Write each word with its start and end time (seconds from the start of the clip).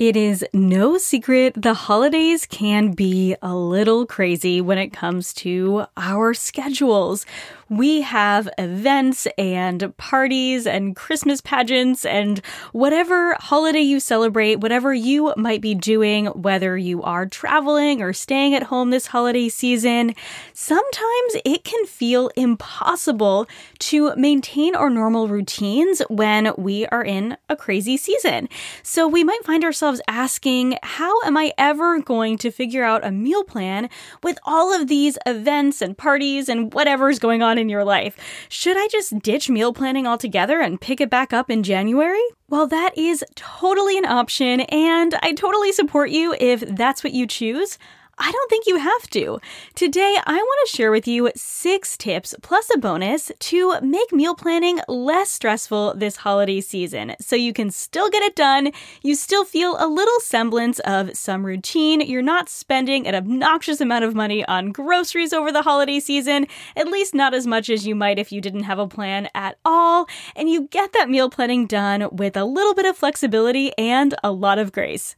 It 0.00 0.16
is 0.16 0.42
no 0.54 0.96
secret 0.96 1.52
the 1.60 1.74
holidays 1.74 2.46
can 2.46 2.92
be 2.92 3.36
a 3.42 3.54
little 3.54 4.06
crazy 4.06 4.58
when 4.58 4.78
it 4.78 4.94
comes 4.94 5.34
to 5.34 5.84
our 5.94 6.32
schedules 6.32 7.26
we 7.70 8.00
have 8.00 8.48
events 8.58 9.28
and 9.38 9.96
parties 9.96 10.66
and 10.66 10.96
Christmas 10.96 11.40
pageants 11.40 12.04
and 12.04 12.44
whatever 12.72 13.36
holiday 13.38 13.80
you 13.80 14.00
celebrate, 14.00 14.56
whatever 14.56 14.92
you 14.92 15.32
might 15.36 15.60
be 15.60 15.76
doing, 15.76 16.26
whether 16.26 16.76
you 16.76 17.00
are 17.04 17.26
traveling 17.26 18.02
or 18.02 18.12
staying 18.12 18.56
at 18.56 18.64
home 18.64 18.90
this 18.90 19.06
holiday 19.06 19.48
season, 19.48 20.16
sometimes 20.52 21.36
it 21.44 21.62
can 21.62 21.86
feel 21.86 22.28
impossible 22.34 23.46
to 23.78 24.16
maintain 24.16 24.74
our 24.74 24.90
normal 24.90 25.28
routines 25.28 26.02
when 26.10 26.52
we 26.58 26.86
are 26.86 27.04
in 27.04 27.36
a 27.48 27.54
crazy 27.54 27.96
season. 27.96 28.48
So 28.82 29.06
we 29.06 29.22
might 29.22 29.44
find 29.44 29.62
ourselves 29.62 29.89
asking, 30.06 30.76
how 30.82 31.20
am 31.22 31.36
I 31.36 31.52
ever 31.58 32.00
going 32.00 32.38
to 32.38 32.50
figure 32.50 32.84
out 32.84 33.04
a 33.04 33.10
meal 33.10 33.42
plan 33.42 33.88
with 34.22 34.38
all 34.44 34.72
of 34.72 34.88
these 34.88 35.18
events 35.26 35.80
and 35.80 35.96
parties 35.96 36.48
and 36.48 36.72
whatever's 36.72 37.18
going 37.18 37.42
on 37.42 37.58
in 37.58 37.68
your 37.68 37.84
life. 37.84 38.16
Should 38.48 38.76
I 38.76 38.86
just 38.88 39.18
ditch 39.20 39.48
meal 39.48 39.72
planning 39.72 40.06
altogether 40.06 40.60
and 40.60 40.80
pick 40.80 41.00
it 41.00 41.10
back 41.10 41.32
up 41.32 41.50
in 41.50 41.62
January? 41.62 42.22
Well, 42.48 42.66
that 42.66 42.96
is 42.98 43.24
totally 43.36 43.96
an 43.96 44.04
option, 44.04 44.60
and 44.62 45.14
I 45.22 45.32
totally 45.32 45.72
support 45.72 46.10
you 46.10 46.34
if 46.40 46.60
that's 46.60 47.04
what 47.04 47.12
you 47.12 47.26
choose. 47.26 47.78
I 48.22 48.30
don't 48.30 48.50
think 48.50 48.66
you 48.66 48.76
have 48.76 49.08
to. 49.10 49.40
Today, 49.74 50.14
I 50.26 50.34
want 50.34 50.68
to 50.68 50.76
share 50.76 50.90
with 50.90 51.08
you 51.08 51.30
six 51.34 51.96
tips 51.96 52.34
plus 52.42 52.68
a 52.72 52.76
bonus 52.76 53.32
to 53.38 53.80
make 53.80 54.12
meal 54.12 54.34
planning 54.34 54.78
less 54.88 55.30
stressful 55.30 55.94
this 55.96 56.16
holiday 56.16 56.60
season 56.60 57.16
so 57.18 57.34
you 57.34 57.54
can 57.54 57.70
still 57.70 58.10
get 58.10 58.22
it 58.22 58.36
done. 58.36 58.72
You 59.02 59.14
still 59.14 59.46
feel 59.46 59.74
a 59.78 59.88
little 59.88 60.20
semblance 60.20 60.80
of 60.80 61.16
some 61.16 61.46
routine. 61.46 62.02
You're 62.02 62.20
not 62.20 62.50
spending 62.50 63.06
an 63.06 63.14
obnoxious 63.14 63.80
amount 63.80 64.04
of 64.04 64.14
money 64.14 64.44
on 64.44 64.70
groceries 64.70 65.32
over 65.32 65.50
the 65.50 65.62
holiday 65.62 65.98
season, 65.98 66.46
at 66.76 66.88
least 66.88 67.14
not 67.14 67.32
as 67.32 67.46
much 67.46 67.70
as 67.70 67.86
you 67.86 67.94
might 67.94 68.18
if 68.18 68.30
you 68.30 68.42
didn't 68.42 68.64
have 68.64 68.78
a 68.78 68.86
plan 68.86 69.30
at 69.34 69.56
all. 69.64 70.06
And 70.36 70.50
you 70.50 70.68
get 70.68 70.92
that 70.92 71.08
meal 71.08 71.30
planning 71.30 71.66
done 71.66 72.06
with 72.12 72.36
a 72.36 72.44
little 72.44 72.74
bit 72.74 72.84
of 72.84 72.98
flexibility 72.98 73.72
and 73.78 74.14
a 74.22 74.30
lot 74.30 74.58
of 74.58 74.72
grace. 74.72 75.14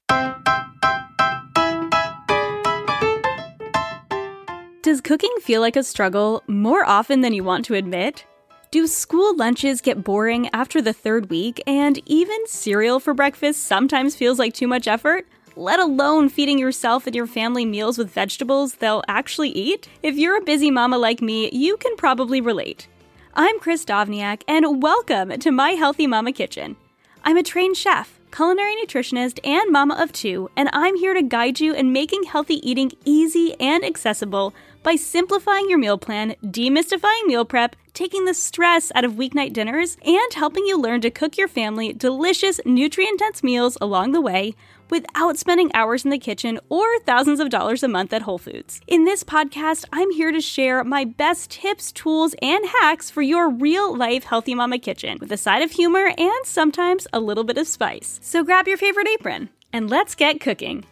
Does 4.93 5.01
cooking 5.01 5.35
feel 5.41 5.63
like 5.63 5.77
a 5.77 5.83
struggle 5.83 6.43
more 6.47 6.85
often 6.85 7.23
than 7.23 7.33
you 7.33 7.43
want 7.43 7.65
to 7.65 7.75
admit? 7.75 8.27
Do 8.71 8.87
school 8.87 9.35
lunches 9.35 9.81
get 9.81 10.05
boring 10.05 10.51
after 10.53 10.83
the 10.83 10.93
third 10.93 11.31
week, 11.31 11.63
and 11.67 11.99
even 12.05 12.37
cereal 12.47 13.01
for 13.01 13.15
breakfast 13.15 13.63
sometimes 13.63 14.15
feels 14.15 14.39
like 14.39 14.53
too 14.53 14.69
much 14.69 14.87
effort? 14.87 15.27
Let 15.57 15.81
alone 15.81 16.29
feeding 16.29 16.59
yourself 16.59 17.07
and 17.07 17.17
your 17.17 17.27
family 17.27 17.65
meals 17.65 17.97
with 17.97 18.11
vegetables 18.11 18.75
they'll 18.75 19.03
actually 19.09 19.49
eat? 19.53 19.89
If 20.03 20.17
you're 20.17 20.37
a 20.37 20.45
busy 20.45 20.71
mama 20.71 20.99
like 20.99 21.23
me, 21.23 21.49
you 21.53 21.79
can 21.79 21.97
probably 21.97 22.43
relate. 22.43 22.87
I'm 23.33 23.61
Kris 23.61 23.87
Dovniak, 23.87 24.43
and 24.47 24.83
welcome 24.83 25.39
to 25.39 25.51
my 25.51 25.71
Healthy 25.71 26.07
Mama 26.07 26.33
Kitchen. 26.33 26.77
I'm 27.25 27.39
a 27.39 27.43
trained 27.43 27.79
chef, 27.79 28.21
culinary 28.31 28.75
nutritionist, 28.85 29.39
and 29.43 29.73
mama 29.73 29.95
of 29.95 30.13
two, 30.13 30.51
and 30.55 30.69
I'm 30.75 30.97
here 30.97 31.15
to 31.15 31.23
guide 31.23 31.61
you 31.61 31.73
in 31.73 31.95
making 31.95 32.25
healthy 32.25 32.57
eating 32.69 32.93
easy 33.07 33.55
and 33.59 33.85
accessible 33.85 34.53
by 34.83 34.97
simplifying 34.97 35.69
your 35.69 35.79
meal 35.79 35.99
plan, 35.99 36.35
demystifying 36.45 37.27
meal 37.27 37.45
prep, 37.45 37.77
taking 37.95 38.25
the 38.25 38.35
stress 38.35 38.91
out 38.95 39.05
of 39.05 39.13
weeknight 39.13 39.53
dinners, 39.53 39.97
and 40.05 40.35
helping 40.35 40.65
you 40.65 40.79
learn 40.79 41.01
to 41.01 41.11
cook 41.11 41.37
your 41.37 41.49
family 41.49 41.93
delicious, 41.93 42.61
nutrient 42.65 43.19
dense 43.19 43.43
meals 43.43 43.77
along 43.81 44.13
the 44.13 44.21
way 44.21 44.55
without 44.91 45.39
spending 45.39 45.71
hours 45.75 46.05
in 46.05 46.11
the 46.11 46.19
kitchen 46.19 46.61
or 46.69 46.99
thousands 47.01 47.41
of 47.41 47.49
dollars 47.49 47.83
a 47.83 47.89
month 47.89 48.13
at 48.13 48.23
Whole 48.23 48.39
Foods. 48.39 48.81
In 48.87 49.05
this 49.05 49.25
podcast, 49.25 49.87
I'm 49.93 50.11
here 50.11 50.31
to 50.33 50.41
share 50.41 50.85
my 50.85 51.05
best 51.05 51.51
tips, 51.51 51.93
tools, 51.93 52.35
and 52.43 52.65
hacks 52.81 53.11
for 53.11 53.23
your 53.23 53.49
real 53.49 53.97
life 53.97 54.25
healthy 54.25 54.55
mama 54.55 54.79
kitchen 54.79 55.19
with 55.19 55.33
a 55.33 55.37
side 55.39 55.63
of 55.63 55.71
humor 55.71 56.13
and 56.19 56.45
sometimes 56.45 57.07
a 57.13 57.21
little 57.21 57.45
bit 57.45 57.59
of 57.59 57.67
spice. 57.67 58.21
So 58.23 58.45
grab 58.45 58.69
your 58.69 58.77
favorite 58.77 59.09
apron 59.09 59.49
and 59.73 59.89
let's 59.89 60.15
get 60.15 60.41
cooking. 60.41 60.85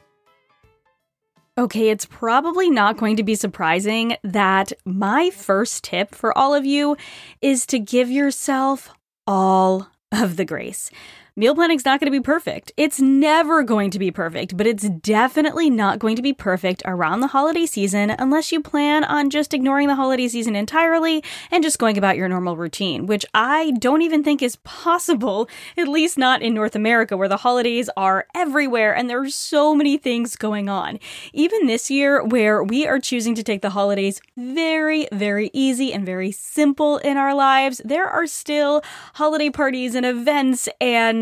Okay, 1.60 1.90
it's 1.90 2.06
probably 2.06 2.70
not 2.70 2.96
going 2.96 3.16
to 3.16 3.22
be 3.22 3.34
surprising 3.34 4.16
that 4.24 4.72
my 4.86 5.28
first 5.28 5.84
tip 5.84 6.14
for 6.14 6.36
all 6.36 6.54
of 6.54 6.64
you 6.64 6.96
is 7.42 7.66
to 7.66 7.78
give 7.78 8.10
yourself 8.10 8.88
all 9.26 9.86
of 10.10 10.38
the 10.38 10.46
grace. 10.46 10.90
Meal 11.36 11.54
planning's 11.54 11.84
not 11.84 12.00
going 12.00 12.12
to 12.12 12.18
be 12.18 12.22
perfect. 12.22 12.72
It's 12.76 13.00
never 13.00 13.62
going 13.62 13.90
to 13.92 14.00
be 14.00 14.10
perfect, 14.10 14.56
but 14.56 14.66
it's 14.66 14.88
definitely 14.88 15.70
not 15.70 16.00
going 16.00 16.16
to 16.16 16.22
be 16.22 16.32
perfect 16.32 16.82
around 16.84 17.20
the 17.20 17.28
holiday 17.28 17.66
season 17.66 18.10
unless 18.10 18.50
you 18.50 18.60
plan 18.60 19.04
on 19.04 19.30
just 19.30 19.54
ignoring 19.54 19.86
the 19.86 19.94
holiday 19.94 20.26
season 20.26 20.56
entirely 20.56 21.22
and 21.50 21.62
just 21.62 21.78
going 21.78 21.96
about 21.96 22.16
your 22.16 22.28
normal 22.28 22.56
routine, 22.56 23.06
which 23.06 23.24
I 23.32 23.70
don't 23.78 24.02
even 24.02 24.24
think 24.24 24.42
is 24.42 24.56
possible, 24.56 25.48
at 25.76 25.86
least 25.86 26.18
not 26.18 26.42
in 26.42 26.52
North 26.52 26.74
America 26.74 27.16
where 27.16 27.28
the 27.28 27.38
holidays 27.38 27.88
are 27.96 28.26
everywhere 28.34 28.94
and 28.94 29.08
there 29.08 29.20
are 29.20 29.30
so 29.30 29.74
many 29.74 29.96
things 29.96 30.34
going 30.34 30.68
on. 30.68 30.98
Even 31.32 31.66
this 31.66 31.90
year 31.90 32.24
where 32.24 32.62
we 32.62 32.88
are 32.88 32.98
choosing 32.98 33.36
to 33.36 33.44
take 33.44 33.62
the 33.62 33.70
holidays 33.70 34.20
very, 34.36 35.06
very 35.12 35.50
easy 35.52 35.92
and 35.92 36.04
very 36.04 36.32
simple 36.32 36.98
in 36.98 37.16
our 37.16 37.34
lives, 37.34 37.80
there 37.84 38.08
are 38.08 38.26
still 38.26 38.82
holiday 39.14 39.48
parties 39.48 39.94
and 39.94 40.04
events 40.04 40.68
and 40.80 41.19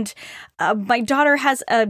uh, 0.59 0.75
my 0.75 1.01
daughter 1.01 1.37
has 1.37 1.63
a 1.69 1.89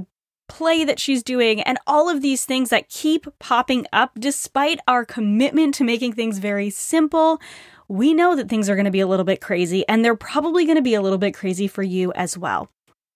play 0.48 0.84
that 0.84 0.98
she's 0.98 1.22
doing, 1.22 1.60
and 1.62 1.78
all 1.86 2.08
of 2.08 2.22
these 2.22 2.44
things 2.44 2.70
that 2.70 2.88
keep 2.88 3.26
popping 3.38 3.86
up 3.92 4.12
despite 4.18 4.80
our 4.88 5.04
commitment 5.04 5.74
to 5.74 5.84
making 5.84 6.14
things 6.14 6.38
very 6.38 6.70
simple. 6.70 7.40
We 7.86 8.12
know 8.12 8.34
that 8.36 8.48
things 8.48 8.68
are 8.68 8.74
going 8.74 8.84
to 8.84 8.90
be 8.90 9.00
a 9.00 9.06
little 9.06 9.24
bit 9.24 9.40
crazy, 9.40 9.86
and 9.88 10.04
they're 10.04 10.16
probably 10.16 10.64
going 10.64 10.76
to 10.76 10.82
be 10.82 10.94
a 10.94 11.02
little 11.02 11.18
bit 11.18 11.34
crazy 11.34 11.68
for 11.68 11.82
you 11.82 12.12
as 12.12 12.36
well. 12.36 12.70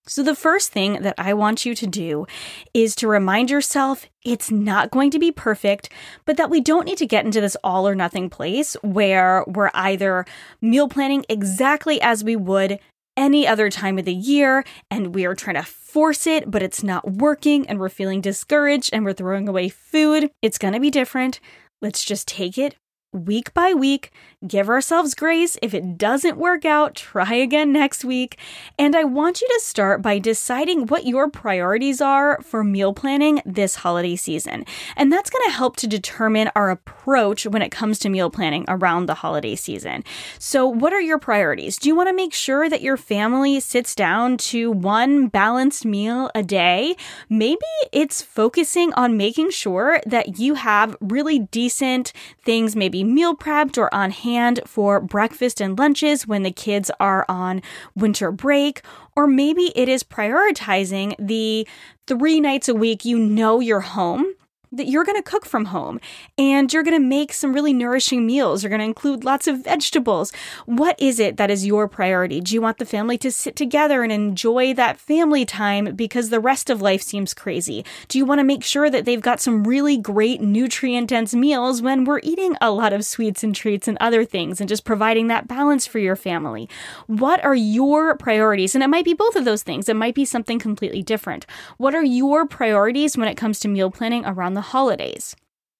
So, 0.04 0.24
the 0.24 0.34
first 0.34 0.72
thing 0.72 1.02
that 1.02 1.14
I 1.16 1.32
want 1.32 1.64
you 1.64 1.76
to 1.76 1.86
do 1.86 2.26
is 2.74 2.96
to 2.96 3.06
remind 3.06 3.50
yourself 3.50 4.06
it's 4.24 4.50
not 4.50 4.90
going 4.90 5.12
to 5.12 5.18
be 5.20 5.30
perfect, 5.30 5.90
but 6.24 6.36
that 6.38 6.50
we 6.50 6.60
don't 6.60 6.86
need 6.86 6.98
to 6.98 7.06
get 7.06 7.24
into 7.24 7.40
this 7.40 7.56
all 7.62 7.86
or 7.86 7.94
nothing 7.94 8.28
place 8.28 8.74
where 8.82 9.44
we're 9.46 9.70
either 9.74 10.26
meal 10.60 10.88
planning 10.88 11.24
exactly 11.28 12.00
as 12.00 12.24
we 12.24 12.34
would 12.34 12.80
any 13.16 13.46
other 13.46 13.70
time 13.70 13.98
of 13.98 14.04
the 14.04 14.14
year 14.14 14.64
and 14.90 15.14
we 15.14 15.24
are 15.24 15.34
trying 15.34 15.56
to 15.56 15.62
force 15.62 16.26
it, 16.26 16.50
but 16.50 16.62
it's 16.62 16.82
not 16.82 17.10
working 17.10 17.68
and 17.68 17.78
we're 17.78 17.88
feeling 17.88 18.20
discouraged 18.20 18.90
and 18.92 19.04
we're 19.04 19.12
throwing 19.12 19.48
away 19.48 19.68
food. 19.68 20.30
It's 20.40 20.58
to 20.74 20.80
be 20.80 20.90
different. 20.90 21.40
Let's 21.80 22.04
just 22.04 22.28
take 22.28 22.58
it 22.58 22.76
week 23.12 23.52
by 23.52 23.74
week, 23.74 24.10
give 24.46 24.68
ourselves 24.68 25.14
grace. 25.14 25.58
If 25.60 25.74
it 25.74 25.98
doesn't 25.98 26.38
work 26.38 26.64
out, 26.64 26.94
try 26.94 27.34
again 27.34 27.72
next 27.72 28.04
week. 28.04 28.38
And 28.78 28.96
I 28.96 29.04
want 29.04 29.40
you 29.40 29.48
to 29.48 29.60
start 29.60 30.00
by 30.02 30.18
deciding 30.18 30.86
what 30.86 31.06
your 31.06 31.28
priorities 31.28 32.00
are 32.00 32.40
for 32.42 32.64
meal 32.64 32.92
planning 32.94 33.42
this 33.44 33.76
holiday 33.76 34.16
season. 34.16 34.64
And 34.96 35.12
that's 35.12 35.30
going 35.30 35.44
to 35.44 35.56
help 35.56 35.76
to 35.76 35.86
determine 35.86 36.50
our 36.56 36.70
approach 36.70 37.44
when 37.46 37.62
it 37.62 37.70
comes 37.70 37.98
to 38.00 38.08
meal 38.08 38.30
planning 38.30 38.64
around 38.68 39.06
the 39.06 39.14
holiday 39.14 39.56
season. 39.56 40.04
So, 40.38 40.66
what 40.66 40.92
are 40.92 41.00
your 41.00 41.18
priorities? 41.18 41.76
Do 41.76 41.88
you 41.88 41.94
want 41.94 42.08
to 42.08 42.14
make 42.14 42.32
sure 42.32 42.68
that 42.70 42.82
your 42.82 42.96
family 42.96 43.60
sits 43.60 43.94
down 43.94 44.36
to 44.38 44.70
one 44.70 45.28
balanced 45.28 45.84
meal 45.84 46.30
a 46.34 46.42
day? 46.42 46.96
Maybe 47.28 47.60
it's 47.92 48.22
focusing 48.22 48.92
on 48.94 49.16
making 49.16 49.50
sure 49.50 50.00
that 50.06 50.38
you 50.38 50.54
have 50.54 50.96
really 51.00 51.38
decent 51.38 52.12
things, 52.42 52.74
maybe 52.74 53.01
meal 53.04 53.34
prepped 53.34 53.78
or 53.78 53.92
on 53.94 54.10
hand 54.10 54.60
for 54.66 55.00
breakfast 55.00 55.60
and 55.60 55.78
lunches 55.78 56.26
when 56.26 56.42
the 56.42 56.50
kids 56.50 56.90
are 57.00 57.24
on 57.28 57.62
winter 57.94 58.32
break. 58.32 58.82
Or 59.16 59.26
maybe 59.26 59.72
it 59.76 59.88
is 59.88 60.02
prioritizing 60.02 61.14
the 61.18 61.66
three 62.06 62.40
nights 62.40 62.68
a 62.68 62.74
week 62.74 63.04
you 63.04 63.18
know 63.18 63.60
you're 63.60 63.80
home 63.80 64.34
that 64.72 64.88
you're 64.88 65.04
going 65.04 65.16
to 65.16 65.22
cook 65.22 65.44
from 65.44 65.66
home 65.66 66.00
and 66.38 66.72
you're 66.72 66.82
going 66.82 67.00
to 67.00 67.06
make 67.06 67.32
some 67.32 67.52
really 67.52 67.72
nourishing 67.72 68.26
meals. 68.26 68.62
You're 68.62 68.70
going 68.70 68.80
to 68.80 68.86
include 68.86 69.22
lots 69.22 69.46
of 69.46 69.64
vegetables. 69.64 70.32
What 70.66 70.98
is 70.98 71.20
it 71.20 71.36
that 71.36 71.50
is 71.50 71.66
your 71.66 71.86
priority? 71.88 72.40
Do 72.40 72.54
you 72.54 72.62
want 72.62 72.78
the 72.78 72.86
family 72.86 73.18
to 73.18 73.30
sit 73.30 73.54
together 73.54 74.02
and 74.02 74.10
enjoy 74.10 74.72
that 74.74 74.98
family 74.98 75.44
time 75.44 75.94
because 75.94 76.30
the 76.30 76.40
rest 76.40 76.70
of 76.70 76.80
life 76.80 77.02
seems 77.02 77.34
crazy? 77.34 77.84
Do 78.08 78.18
you 78.18 78.24
want 78.24 78.38
to 78.38 78.44
make 78.44 78.64
sure 78.64 78.88
that 78.88 79.04
they've 79.04 79.20
got 79.20 79.40
some 79.40 79.64
really 79.64 79.98
great 79.98 80.40
nutrient 80.40 81.10
dense 81.10 81.34
meals 81.34 81.82
when 81.82 82.04
we're 82.04 82.20
eating 82.22 82.56
a 82.60 82.70
lot 82.70 82.92
of 82.92 83.04
sweets 83.04 83.44
and 83.44 83.54
treats 83.54 83.86
and 83.86 83.98
other 84.00 84.24
things 84.24 84.60
and 84.60 84.68
just 84.68 84.84
providing 84.84 85.26
that 85.26 85.46
balance 85.46 85.86
for 85.86 85.98
your 85.98 86.16
family? 86.16 86.68
What 87.06 87.44
are 87.44 87.54
your 87.54 88.16
priorities? 88.16 88.74
And 88.74 88.82
it 88.82 88.88
might 88.88 89.04
be 89.04 89.14
both 89.14 89.36
of 89.36 89.44
those 89.44 89.62
things. 89.62 89.88
It 89.88 89.96
might 89.96 90.14
be 90.14 90.24
something 90.24 90.58
completely 90.58 91.02
different. 91.02 91.44
What 91.76 91.94
are 91.94 92.04
your 92.04 92.46
priorities 92.46 93.18
when 93.18 93.28
it 93.28 93.36
comes 93.36 93.60
to 93.60 93.68
meal 93.68 93.90
planning 93.90 94.24
around 94.24 94.54
the 94.54 94.61
the 94.62 94.68
holidays. 94.68 95.34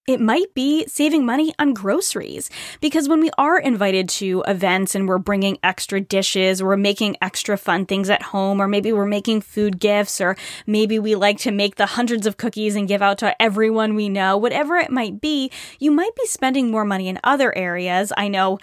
It 0.08 0.20
might 0.20 0.52
be 0.54 0.84
saving 0.88 1.24
money 1.24 1.54
on 1.60 1.74
groceries 1.74 2.50
because 2.80 3.08
when 3.08 3.20
we 3.20 3.30
are 3.38 3.56
invited 3.56 4.08
to 4.18 4.42
events 4.48 4.96
and 4.96 5.06
we're 5.06 5.18
bringing 5.18 5.58
extra 5.62 6.00
dishes, 6.00 6.60
or 6.60 6.66
we're 6.66 6.76
making 6.76 7.16
extra 7.22 7.56
fun 7.56 7.86
things 7.86 8.10
at 8.10 8.20
home, 8.20 8.60
or 8.60 8.66
maybe 8.66 8.92
we're 8.92 9.06
making 9.06 9.42
food 9.42 9.78
gifts, 9.78 10.20
or 10.20 10.36
maybe 10.66 10.98
we 10.98 11.14
like 11.14 11.38
to 11.38 11.52
make 11.52 11.76
the 11.76 11.86
hundreds 11.86 12.26
of 12.26 12.36
cookies 12.36 12.74
and 12.74 12.88
give 12.88 13.00
out 13.00 13.18
to 13.18 13.40
everyone 13.40 13.94
we 13.94 14.08
know, 14.08 14.36
whatever 14.36 14.74
it 14.74 14.90
might 14.90 15.20
be, 15.20 15.52
you 15.78 15.92
might 15.92 16.16
be 16.16 16.26
spending 16.26 16.68
more 16.68 16.84
money 16.84 17.06
in 17.06 17.20
other 17.22 17.56
areas. 17.56 18.12
I 18.16 18.26
know 18.26 18.58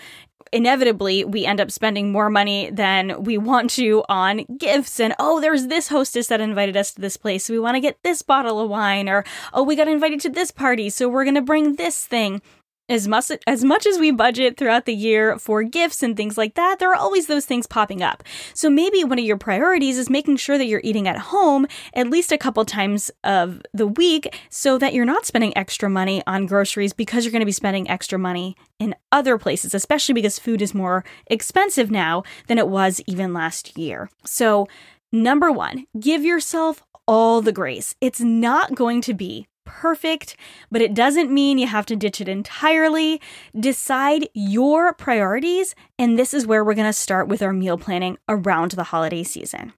inevitably 0.51 1.25
we 1.25 1.45
end 1.45 1.61
up 1.61 1.71
spending 1.71 2.11
more 2.11 2.29
money 2.29 2.69
than 2.71 3.23
we 3.23 3.37
want 3.37 3.69
to 3.71 4.03
on 4.09 4.45
gifts 4.57 4.99
and 4.99 5.13
oh 5.19 5.39
there's 5.39 5.67
this 5.67 5.87
hostess 5.89 6.27
that 6.27 6.41
invited 6.41 6.75
us 6.75 6.93
to 6.93 7.01
this 7.01 7.17
place. 7.17 7.45
So 7.45 7.53
we 7.53 7.59
want 7.59 7.75
to 7.75 7.81
get 7.81 8.01
this 8.03 8.21
bottle 8.21 8.59
of 8.59 8.69
wine 8.69 9.09
or 9.09 9.23
oh 9.53 9.63
we 9.63 9.75
got 9.75 9.87
invited 9.87 10.19
to 10.21 10.29
this 10.29 10.51
party 10.51 10.89
so 10.89 11.09
we're 11.09 11.23
going 11.23 11.35
to 11.35 11.41
bring 11.41 11.75
this 11.75 12.05
thing 12.05 12.41
as 12.89 13.07
much 13.07 13.31
as 13.47 13.63
much 13.63 13.85
as 13.85 13.99
we 13.99 14.11
budget 14.11 14.57
throughout 14.57 14.85
the 14.85 14.93
year 14.93 15.37
for 15.37 15.63
gifts 15.63 16.03
and 16.03 16.17
things 16.17 16.37
like 16.37 16.55
that, 16.55 16.79
there 16.79 16.91
are 16.91 16.95
always 16.95 17.27
those 17.27 17.45
things 17.45 17.67
popping 17.67 18.01
up. 18.01 18.23
So 18.53 18.69
maybe 18.69 19.03
one 19.03 19.19
of 19.19 19.25
your 19.25 19.37
priorities 19.37 19.97
is 19.97 20.09
making 20.09 20.37
sure 20.37 20.57
that 20.57 20.65
you're 20.65 20.81
eating 20.83 21.07
at 21.07 21.17
home 21.17 21.67
at 21.93 22.09
least 22.09 22.31
a 22.31 22.37
couple 22.37 22.65
times 22.65 23.11
of 23.23 23.61
the 23.73 23.87
week 23.87 24.35
so 24.49 24.77
that 24.77 24.93
you're 24.93 25.05
not 25.05 25.25
spending 25.25 25.55
extra 25.57 25.89
money 25.89 26.23
on 26.25 26.47
groceries 26.47 26.93
because 26.93 27.23
you're 27.23 27.31
going 27.31 27.41
to 27.41 27.45
be 27.45 27.51
spending 27.51 27.89
extra 27.89 28.17
money 28.17 28.55
in 28.79 28.95
other 29.11 29.37
places, 29.37 29.73
especially 29.73 30.13
because 30.13 30.39
food 30.39 30.61
is 30.61 30.73
more 30.73 31.03
expensive 31.27 31.91
now 31.91 32.23
than 32.47 32.57
it 32.57 32.67
was 32.67 33.01
even 33.07 33.33
last 33.33 33.77
year. 33.77 34.09
So, 34.25 34.67
number 35.11 35.51
1, 35.51 35.85
give 35.99 36.23
yourself 36.23 36.83
all 37.07 37.41
the 37.41 37.51
grace. 37.51 37.95
It's 38.01 38.21
not 38.21 38.75
going 38.75 39.01
to 39.01 39.13
be 39.13 39.47
perfect, 39.69 40.35
but 40.71 40.81
it 40.81 40.95
doesn't 40.95 41.31
mean 41.31 41.59
you 41.59 41.67
have 41.67 41.85
to 41.85 41.95
ditch 41.95 42.19
it 42.19 42.27
entirely. 42.27 43.21
Decide 43.57 44.27
your 44.33 44.93
priorities, 44.93 45.75
and 45.99 46.17
this 46.17 46.33
is 46.33 46.47
where 46.47 46.65
we're 46.65 46.73
going 46.73 46.87
to 46.87 46.93
start 46.93 47.27
with 47.27 47.43
our 47.43 47.53
meal 47.53 47.77
planning 47.77 48.17
around 48.27 48.71
the 48.71 48.85
holiday 48.85 49.23
season. 49.23 49.73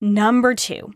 Number 0.00 0.54
two, 0.54 0.92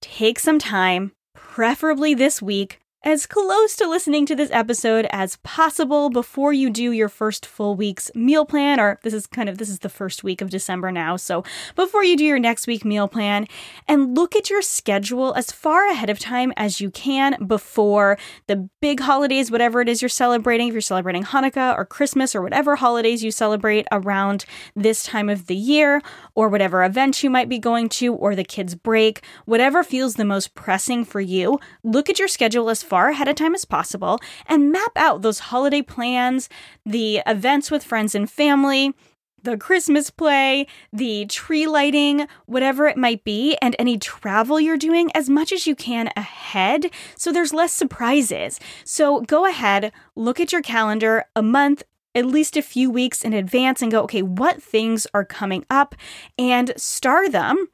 take 0.00 0.40
some 0.40 0.58
time, 0.58 1.12
preferably 1.34 2.14
this 2.14 2.42
week, 2.42 2.80
as 3.04 3.26
close 3.26 3.76
to 3.76 3.88
listening 3.88 4.26
to 4.26 4.34
this 4.34 4.50
episode 4.50 5.06
as 5.10 5.36
possible 5.44 6.10
before 6.10 6.52
you 6.52 6.68
do 6.68 6.90
your 6.90 7.08
first 7.08 7.46
full 7.46 7.76
week's 7.76 8.10
meal 8.12 8.44
plan 8.44 8.80
or 8.80 8.98
this 9.04 9.14
is 9.14 9.24
kind 9.24 9.48
of 9.48 9.56
this 9.58 9.68
is 9.68 9.78
the 9.78 9.88
first 9.88 10.24
week 10.24 10.40
of 10.40 10.50
December 10.50 10.90
now 10.90 11.14
so 11.14 11.44
before 11.76 12.02
you 12.02 12.16
do 12.16 12.24
your 12.24 12.40
next 12.40 12.66
week 12.66 12.84
meal 12.84 13.06
plan 13.06 13.46
and 13.86 14.16
look 14.16 14.34
at 14.34 14.50
your 14.50 14.60
schedule 14.62 15.32
as 15.34 15.52
far 15.52 15.88
ahead 15.88 16.10
of 16.10 16.18
time 16.18 16.52
as 16.56 16.80
you 16.80 16.90
can 16.90 17.36
before 17.46 18.18
the 18.48 18.68
big 18.80 18.98
holidays 18.98 19.48
whatever 19.48 19.80
it 19.80 19.88
is 19.88 20.02
you're 20.02 20.08
celebrating 20.08 20.66
if 20.66 20.74
you're 20.74 20.80
celebrating 20.80 21.22
Hanukkah 21.22 21.78
or 21.78 21.84
Christmas 21.84 22.34
or 22.34 22.42
whatever 22.42 22.74
holidays 22.74 23.22
you 23.22 23.30
celebrate 23.30 23.86
around 23.92 24.44
this 24.74 25.04
time 25.04 25.28
of 25.28 25.46
the 25.46 25.54
year 25.54 26.02
or 26.34 26.48
whatever 26.48 26.82
event 26.82 27.22
you 27.22 27.30
might 27.30 27.48
be 27.48 27.60
going 27.60 27.88
to 27.88 28.12
or 28.14 28.34
the 28.34 28.42
kids 28.42 28.74
break 28.74 29.22
whatever 29.44 29.84
feels 29.84 30.14
the 30.16 30.24
most 30.24 30.56
pressing 30.56 31.04
for 31.04 31.20
you 31.20 31.60
look 31.84 32.10
at 32.10 32.18
your 32.18 32.26
schedule 32.26 32.68
as 32.68 32.82
far 32.88 33.10
ahead 33.10 33.28
of 33.28 33.36
time 33.36 33.54
as 33.54 33.64
possible 33.64 34.18
and 34.46 34.72
map 34.72 34.92
out 34.96 35.22
those 35.22 35.38
holiday 35.38 35.82
plans, 35.82 36.48
the 36.86 37.20
events 37.26 37.70
with 37.70 37.84
friends 37.84 38.14
and 38.14 38.30
family, 38.30 38.94
the 39.42 39.56
Christmas 39.56 40.10
play, 40.10 40.66
the 40.92 41.26
tree 41.26 41.66
lighting, 41.66 42.26
whatever 42.46 42.86
it 42.86 42.96
might 42.96 43.24
be, 43.24 43.56
and 43.62 43.76
any 43.78 43.98
travel 43.98 44.58
you're 44.58 44.76
doing 44.76 45.10
as 45.14 45.28
much 45.28 45.52
as 45.52 45.66
you 45.66 45.76
can 45.76 46.10
ahead 46.16 46.90
so 47.16 47.30
there's 47.30 47.54
less 47.54 47.72
surprises. 47.72 48.58
So 48.84 49.20
go 49.20 49.46
ahead, 49.46 49.92
look 50.16 50.40
at 50.40 50.52
your 50.52 50.62
calendar 50.62 51.26
a 51.36 51.42
month, 51.42 51.82
at 52.14 52.26
least 52.26 52.56
a 52.56 52.62
few 52.62 52.90
weeks 52.90 53.22
in 53.22 53.32
advance, 53.32 53.80
and 53.80 53.92
go, 53.92 54.02
okay, 54.02 54.22
what 54.22 54.62
things 54.62 55.06
are 55.14 55.24
coming 55.24 55.64
up, 55.70 55.94
and 56.36 56.72
star 56.76 57.28
them 57.28 57.68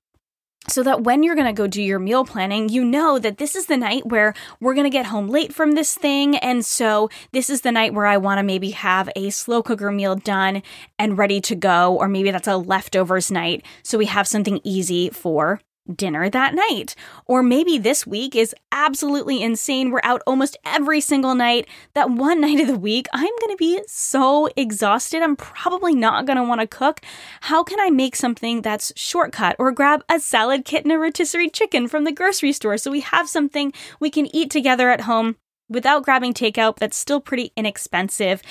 so 0.68 0.82
that 0.82 1.02
when 1.02 1.22
you're 1.22 1.34
going 1.34 1.46
to 1.46 1.52
go 1.52 1.66
do 1.66 1.82
your 1.82 1.98
meal 1.98 2.24
planning, 2.24 2.68
you 2.68 2.84
know 2.84 3.18
that 3.18 3.38
this 3.38 3.54
is 3.54 3.66
the 3.66 3.76
night 3.76 4.06
where 4.06 4.34
we're 4.60 4.74
going 4.74 4.84
to 4.84 4.90
get 4.90 5.06
home 5.06 5.28
late 5.28 5.54
from 5.54 5.72
this 5.72 5.94
thing. 5.94 6.36
And 6.36 6.64
so 6.64 7.10
this 7.32 7.50
is 7.50 7.60
the 7.60 7.72
night 7.72 7.94
where 7.94 8.06
I 8.06 8.16
want 8.16 8.38
to 8.38 8.42
maybe 8.42 8.70
have 8.70 9.08
a 9.16 9.30
slow 9.30 9.62
cooker 9.62 9.90
meal 9.90 10.16
done 10.16 10.62
and 10.98 11.18
ready 11.18 11.40
to 11.42 11.54
go. 11.54 11.96
Or 11.96 12.08
maybe 12.08 12.30
that's 12.30 12.48
a 12.48 12.56
leftovers 12.56 13.30
night. 13.30 13.64
So 13.82 13.98
we 13.98 14.06
have 14.06 14.26
something 14.26 14.60
easy 14.64 15.10
for 15.10 15.60
dinner 15.92 16.28
that 16.30 16.54
night. 16.54 16.94
Or 17.26 17.42
maybe 17.42 17.78
this 17.78 18.06
week 18.06 18.34
is 18.34 18.54
absolutely 18.72 19.42
insane. 19.42 19.90
We're 19.90 20.00
out 20.02 20.22
almost 20.26 20.56
every 20.64 21.00
single 21.00 21.34
night. 21.34 21.68
That 21.94 22.10
one 22.10 22.40
night 22.42 22.60
of 22.60 22.66
the 22.66 22.78
week, 22.78 23.06
I'm 23.12 23.36
going 23.40 23.50
to 23.50 23.56
be 23.58 23.80
so 23.86 24.48
exhausted. 24.56 25.22
I'm 25.22 25.36
probably 25.36 25.94
not 25.94 26.26
going 26.26 26.36
to 26.36 26.44
want 26.44 26.60
to 26.60 26.66
cook. 26.66 27.00
How 27.42 27.62
can 27.62 27.80
I 27.80 27.90
make 27.90 28.16
something 28.16 28.62
that's 28.62 28.92
shortcut 28.96 29.56
or 29.58 29.72
grab 29.72 30.04
a 30.08 30.20
salad 30.20 30.64
kit 30.64 30.84
and 30.84 30.92
a 30.92 30.98
rotisserie 30.98 31.50
chicken 31.50 31.88
from 31.88 32.04
the 32.04 32.12
grocery 32.12 32.52
store 32.52 32.78
so 32.78 32.90
we 32.90 33.00
have 33.00 33.28
something 33.28 33.72
we 34.00 34.10
can 34.10 34.34
eat 34.34 34.50
together 34.50 34.90
at 34.90 35.02
home? 35.02 35.36
Without 35.68 36.04
grabbing 36.04 36.34
takeout, 36.34 36.76
that's 36.76 36.96
still 36.96 37.20
pretty 37.20 37.50
inexpensive. 37.56 38.42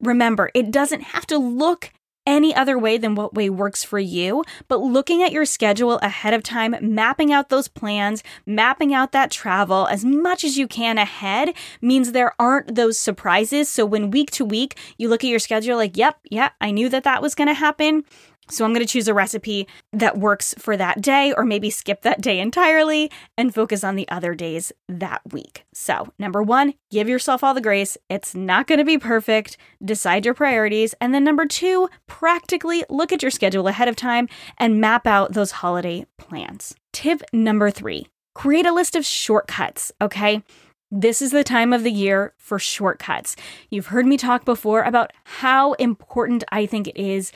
Remember, 0.00 0.50
it 0.54 0.70
doesn't 0.70 1.02
have 1.02 1.26
to 1.26 1.36
look 1.36 1.92
any 2.26 2.54
other 2.54 2.78
way 2.78 2.98
than 2.98 3.14
what 3.14 3.34
way 3.34 3.48
works 3.50 3.82
for 3.82 3.98
you, 3.98 4.44
but 4.68 4.80
looking 4.80 5.22
at 5.22 5.32
your 5.32 5.44
schedule 5.44 5.98
ahead 5.98 6.34
of 6.34 6.42
time, 6.42 6.76
mapping 6.80 7.32
out 7.32 7.48
those 7.48 7.68
plans, 7.68 8.22
mapping 8.46 8.92
out 8.94 9.12
that 9.12 9.30
travel 9.30 9.86
as 9.88 10.04
much 10.04 10.44
as 10.44 10.56
you 10.56 10.68
can 10.68 10.98
ahead 10.98 11.54
means 11.80 12.12
there 12.12 12.34
aren't 12.38 12.74
those 12.74 12.98
surprises. 12.98 13.68
So 13.68 13.84
when 13.86 14.10
week 14.10 14.30
to 14.32 14.44
week 14.44 14.78
you 14.98 15.08
look 15.08 15.24
at 15.24 15.30
your 15.30 15.38
schedule, 15.38 15.76
like, 15.76 15.96
yep, 15.96 16.18
yeah, 16.30 16.50
I 16.60 16.70
knew 16.70 16.88
that 16.88 17.04
that 17.04 17.22
was 17.22 17.34
going 17.34 17.48
to 17.48 17.54
happen. 17.54 18.04
So 18.50 18.64
I'm 18.64 18.72
going 18.72 18.84
to 18.84 18.92
choose 18.92 19.08
a 19.08 19.14
recipe 19.14 19.66
that 19.92 20.18
works 20.18 20.54
for 20.58 20.76
that 20.76 21.00
day, 21.00 21.32
or 21.32 21.44
maybe 21.44 21.70
skip 21.70 22.02
that 22.02 22.20
day 22.20 22.40
entirely 22.40 23.10
and 23.38 23.54
focus 23.54 23.84
on 23.84 23.96
the 23.96 24.08
other 24.08 24.34
days 24.34 24.72
that 24.88 25.22
week. 25.32 25.64
So, 25.72 26.12
number 26.18 26.42
one, 26.42 26.74
give 26.90 27.08
yourself 27.08 27.42
all 27.42 27.54
the 27.54 27.60
grace. 27.60 27.96
It's 28.08 28.34
not 28.34 28.66
going 28.66 28.78
to 28.78 28.84
be 28.84 28.98
perfect. 28.98 29.56
Decide 29.84 30.24
your 30.24 30.34
priorities. 30.34 30.94
And 31.00 31.14
then 31.14 31.24
number 31.24 31.46
two, 31.46 31.88
practically 32.06 32.84
look 32.88 33.12
at 33.12 33.22
your 33.22 33.30
schedule 33.30 33.68
ahead 33.68 33.88
of 33.88 33.96
time 33.96 34.28
and 34.58 34.80
map 34.80 35.06
out 35.06 35.32
those 35.32 35.52
holiday 35.52 36.06
plans. 36.18 36.74
Tip 36.92 37.22
number 37.32 37.70
three 37.70 38.06
create 38.34 38.66
a 38.66 38.72
list 38.72 38.94
of 38.96 39.04
shortcuts, 39.04 39.92
okay? 40.00 40.42
This 40.92 41.22
is 41.22 41.30
the 41.30 41.44
time 41.44 41.72
of 41.72 41.84
the 41.84 41.92
year 41.92 42.34
for 42.36 42.58
shortcuts. 42.58 43.36
You've 43.70 43.86
heard 43.86 44.06
me 44.06 44.16
talk 44.16 44.44
before 44.44 44.82
about 44.82 45.12
how 45.22 45.74
important 45.74 46.42
I 46.50 46.66
think 46.66 46.88
it 46.88 46.96
is 46.96 47.30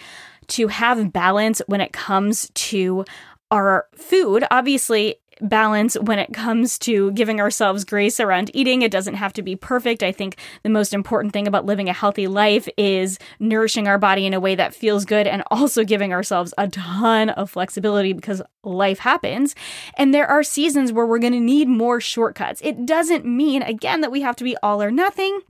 to 0.48 0.68
have 0.68 1.12
balance 1.12 1.62
when 1.66 1.80
it 1.80 1.92
comes 1.92 2.50
to 2.54 3.04
our 3.50 3.86
food. 3.96 4.44
Obviously, 4.50 5.16
balance 5.40 5.94
when 5.94 6.18
it 6.18 6.32
comes 6.32 6.78
to 6.78 7.10
giving 7.12 7.40
ourselves 7.40 7.84
grace 7.84 8.20
around 8.20 8.50
eating. 8.54 8.82
It 8.82 8.90
doesn't 8.90 9.14
have 9.14 9.32
to 9.34 9.42
be 9.42 9.56
perfect. 9.56 10.02
I 10.02 10.12
think 10.12 10.36
the 10.62 10.70
most 10.70 10.94
important 10.94 11.32
thing 11.32 11.46
about 11.46 11.66
living 11.66 11.88
a 11.88 11.92
healthy 11.92 12.26
life 12.26 12.68
is 12.76 13.18
nourishing 13.38 13.88
our 13.88 13.98
body 13.98 14.26
in 14.26 14.34
a 14.34 14.40
way 14.40 14.54
that 14.54 14.74
feels 14.74 15.04
good 15.04 15.26
and 15.26 15.42
also 15.50 15.84
giving 15.84 16.12
ourselves 16.12 16.54
a 16.58 16.68
ton 16.68 17.30
of 17.30 17.50
flexibility 17.50 18.12
because 18.12 18.42
life 18.62 18.98
happens. 19.00 19.54
And 19.96 20.14
there 20.14 20.26
are 20.26 20.42
seasons 20.42 20.92
where 20.92 21.06
we're 21.06 21.18
going 21.18 21.32
to 21.32 21.40
need 21.40 21.68
more 21.68 22.00
shortcuts. 22.00 22.60
It 22.64 22.86
doesn't 22.86 23.24
mean, 23.24 23.62
again, 23.62 24.00
that 24.00 24.12
we 24.12 24.20
have 24.22 24.36
to 24.36 24.44
be 24.44 24.56
all 24.62 24.82
or 24.82 24.90
nothing 24.90 25.40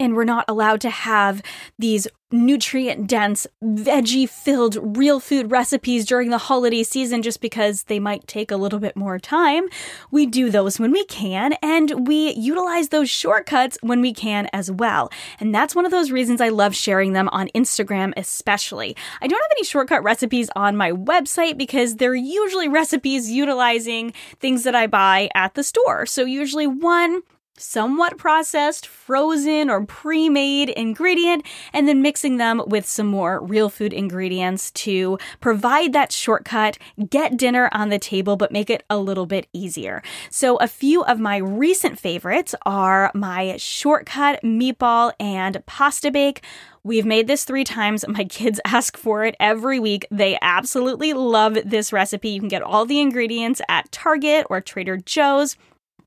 and 0.00 0.16
we're 0.16 0.24
not 0.24 0.46
allowed 0.48 0.80
to 0.80 0.90
have 0.90 1.42
these 1.78 2.08
nutrient 2.32 3.08
dense, 3.08 3.46
veggie 3.62 4.28
filled 4.28 4.96
real 4.96 5.20
food 5.20 5.50
recipes 5.50 6.06
during 6.06 6.30
the 6.30 6.38
holiday 6.38 6.82
season 6.82 7.22
just 7.22 7.40
because 7.40 7.84
they 7.84 7.98
might 7.98 8.26
take 8.26 8.50
a 8.50 8.56
little 8.56 8.78
bit 8.78 8.96
more 8.96 9.18
time. 9.18 9.68
We 10.10 10.26
do 10.26 10.48
those 10.48 10.78
when 10.78 10.92
we 10.92 11.04
can, 11.06 11.54
and 11.54 12.06
we 12.06 12.32
utilize 12.34 12.88
those 12.88 13.10
shortcuts 13.10 13.78
when 13.82 14.00
we 14.00 14.12
can 14.12 14.48
as 14.52 14.70
well. 14.70 15.10
And 15.38 15.54
that's 15.54 15.74
one 15.74 15.84
of 15.84 15.90
those 15.90 16.10
reasons 16.10 16.40
I 16.40 16.48
love 16.50 16.74
sharing 16.74 17.12
them 17.12 17.28
on 17.30 17.48
Instagram, 17.48 18.12
especially. 18.16 18.96
I 19.20 19.26
don't 19.26 19.42
have 19.42 19.52
any 19.56 19.64
shortcut 19.64 20.02
recipes 20.02 20.50
on 20.54 20.76
my 20.76 20.92
website 20.92 21.58
because 21.58 21.96
they're 21.96 22.14
usually 22.14 22.68
recipes 22.68 23.30
utilizing 23.30 24.12
things 24.38 24.62
that 24.64 24.74
I 24.74 24.86
buy 24.86 25.28
at 25.34 25.54
the 25.54 25.64
store. 25.64 26.06
So, 26.06 26.24
usually 26.24 26.66
one 26.66 27.22
somewhat 27.60 28.18
processed, 28.18 28.86
frozen, 28.86 29.70
or 29.70 29.84
pre 29.84 30.28
made 30.28 30.70
ingredient, 30.70 31.44
and 31.72 31.86
then 31.86 32.02
mixing 32.02 32.36
them 32.38 32.62
with 32.66 32.86
some 32.86 33.06
more 33.06 33.40
real 33.44 33.68
food 33.68 33.92
ingredients 33.92 34.70
to 34.72 35.18
provide 35.40 35.92
that 35.92 36.12
shortcut, 36.12 36.78
get 37.08 37.36
dinner 37.36 37.68
on 37.72 37.88
the 37.88 37.98
table, 37.98 38.36
but 38.36 38.52
make 38.52 38.70
it 38.70 38.82
a 38.88 38.98
little 38.98 39.26
bit 39.26 39.46
easier. 39.52 40.02
So, 40.30 40.56
a 40.56 40.66
few 40.66 41.02
of 41.04 41.20
my 41.20 41.36
recent 41.36 41.98
favorites 41.98 42.54
are 42.64 43.10
my 43.14 43.56
shortcut 43.56 44.40
meatball 44.42 45.12
and 45.20 45.64
pasta 45.66 46.10
bake. 46.10 46.42
We've 46.82 47.04
made 47.04 47.26
this 47.26 47.44
three 47.44 47.64
times. 47.64 48.06
My 48.08 48.24
kids 48.24 48.60
ask 48.64 48.96
for 48.96 49.24
it 49.24 49.36
every 49.38 49.78
week. 49.78 50.06
They 50.10 50.38
absolutely 50.40 51.12
love 51.12 51.58
this 51.64 51.92
recipe. 51.92 52.30
You 52.30 52.40
can 52.40 52.48
get 52.48 52.62
all 52.62 52.86
the 52.86 53.00
ingredients 53.00 53.60
at 53.68 53.92
Target 53.92 54.46
or 54.48 54.60
Trader 54.60 54.96
Joe's. 54.96 55.56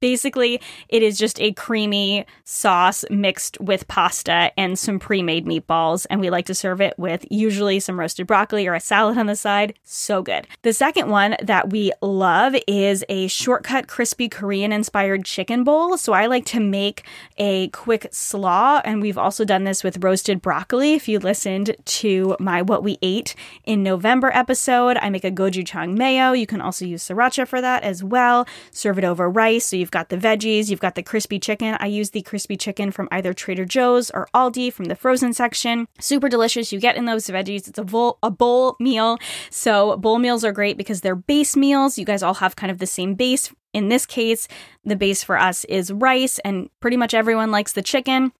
Basically, 0.03 0.59
it 0.89 1.01
is 1.01 1.17
just 1.17 1.39
a 1.39 1.53
creamy 1.53 2.25
sauce 2.43 3.05
mixed 3.09 3.57
with 3.61 3.87
pasta 3.87 4.51
and 4.57 4.77
some 4.77 4.99
pre 4.99 5.23
made 5.23 5.45
meatballs, 5.45 6.05
and 6.09 6.19
we 6.19 6.29
like 6.29 6.45
to 6.47 6.53
serve 6.53 6.81
it 6.81 6.93
with 6.99 7.25
usually 7.31 7.79
some 7.79 7.97
roasted 7.97 8.27
broccoli 8.27 8.67
or 8.67 8.73
a 8.73 8.81
salad 8.81 9.17
on 9.17 9.27
the 9.27 9.35
side. 9.37 9.75
So 9.85 10.21
good. 10.21 10.45
The 10.63 10.73
second 10.73 11.09
one 11.09 11.37
that 11.41 11.69
we 11.69 11.93
love 12.01 12.53
is 12.67 13.05
a 13.07 13.27
shortcut 13.27 13.87
crispy 13.87 14.27
Korean 14.27 14.73
inspired 14.73 15.23
chicken 15.23 15.63
bowl. 15.63 15.95
So 15.95 16.11
I 16.11 16.25
like 16.25 16.43
to 16.47 16.59
make 16.59 17.05
a 17.37 17.69
quick 17.69 18.07
slaw, 18.11 18.81
and 18.83 19.01
we've 19.01 19.17
also 19.17 19.45
done 19.45 19.63
this 19.63 19.85
with 19.85 20.03
roasted 20.03 20.41
broccoli. 20.41 20.95
If 20.95 21.07
you 21.07 21.19
listened 21.19 21.77
to 21.85 22.35
my 22.41 22.61
What 22.61 22.83
We 22.83 22.97
Ate 23.01 23.35
in 23.63 23.83
November 23.83 24.31
episode, 24.33 24.97
I 24.97 25.09
make 25.09 25.23
a 25.23 25.31
gochujang 25.31 25.97
mayo. 25.97 26.33
You 26.33 26.45
can 26.45 26.59
also 26.59 26.83
use 26.83 27.07
sriracha 27.07 27.47
for 27.47 27.61
that 27.61 27.83
as 27.83 28.03
well. 28.03 28.45
Serve 28.69 28.97
it 28.97 29.05
over 29.05 29.29
rice. 29.29 29.67
So 29.67 29.77
you've 29.77 29.92
got 29.93 30.09
the 30.09 30.17
veggies, 30.17 30.69
you've 30.69 30.81
got 30.81 30.95
the 30.95 31.03
crispy 31.03 31.39
chicken. 31.39 31.77
I 31.79 31.85
use 31.85 32.09
the 32.09 32.21
crispy 32.21 32.57
chicken 32.57 32.91
from 32.91 33.07
either 33.11 33.33
Trader 33.33 33.63
Joe's 33.63 34.11
or 34.11 34.27
Aldi 34.33 34.73
from 34.73 34.85
the 34.85 34.95
frozen 34.95 35.31
section. 35.31 35.87
Super 35.99 36.27
delicious. 36.27 36.73
You 36.73 36.79
get 36.81 36.97
in 36.97 37.05
those 37.05 37.27
veggies. 37.27 37.69
It's 37.69 37.79
a 37.79 37.83
bowl, 37.85 38.17
a 38.21 38.29
bowl 38.29 38.75
meal. 38.79 39.17
So 39.49 39.95
bowl 39.95 40.19
meals 40.19 40.43
are 40.43 40.51
great 40.51 40.77
because 40.77 40.99
they're 40.99 41.15
base 41.15 41.55
meals. 41.55 41.97
You 41.97 42.05
guys 42.05 42.23
all 42.23 42.33
have 42.33 42.57
kind 42.57 42.71
of 42.71 42.79
the 42.79 42.87
same 42.87 43.13
base. 43.15 43.53
In 43.71 43.87
this 43.87 44.05
case, 44.05 44.47
the 44.83 44.95
base 44.95 45.23
for 45.23 45.37
us 45.37 45.63
is 45.65 45.91
rice, 45.91 46.37
and 46.39 46.69
pretty 46.79 46.97
much 46.97 47.13
everyone 47.13 47.49
likes 47.49 47.73
the 47.73 47.81
chicken. 47.81 48.31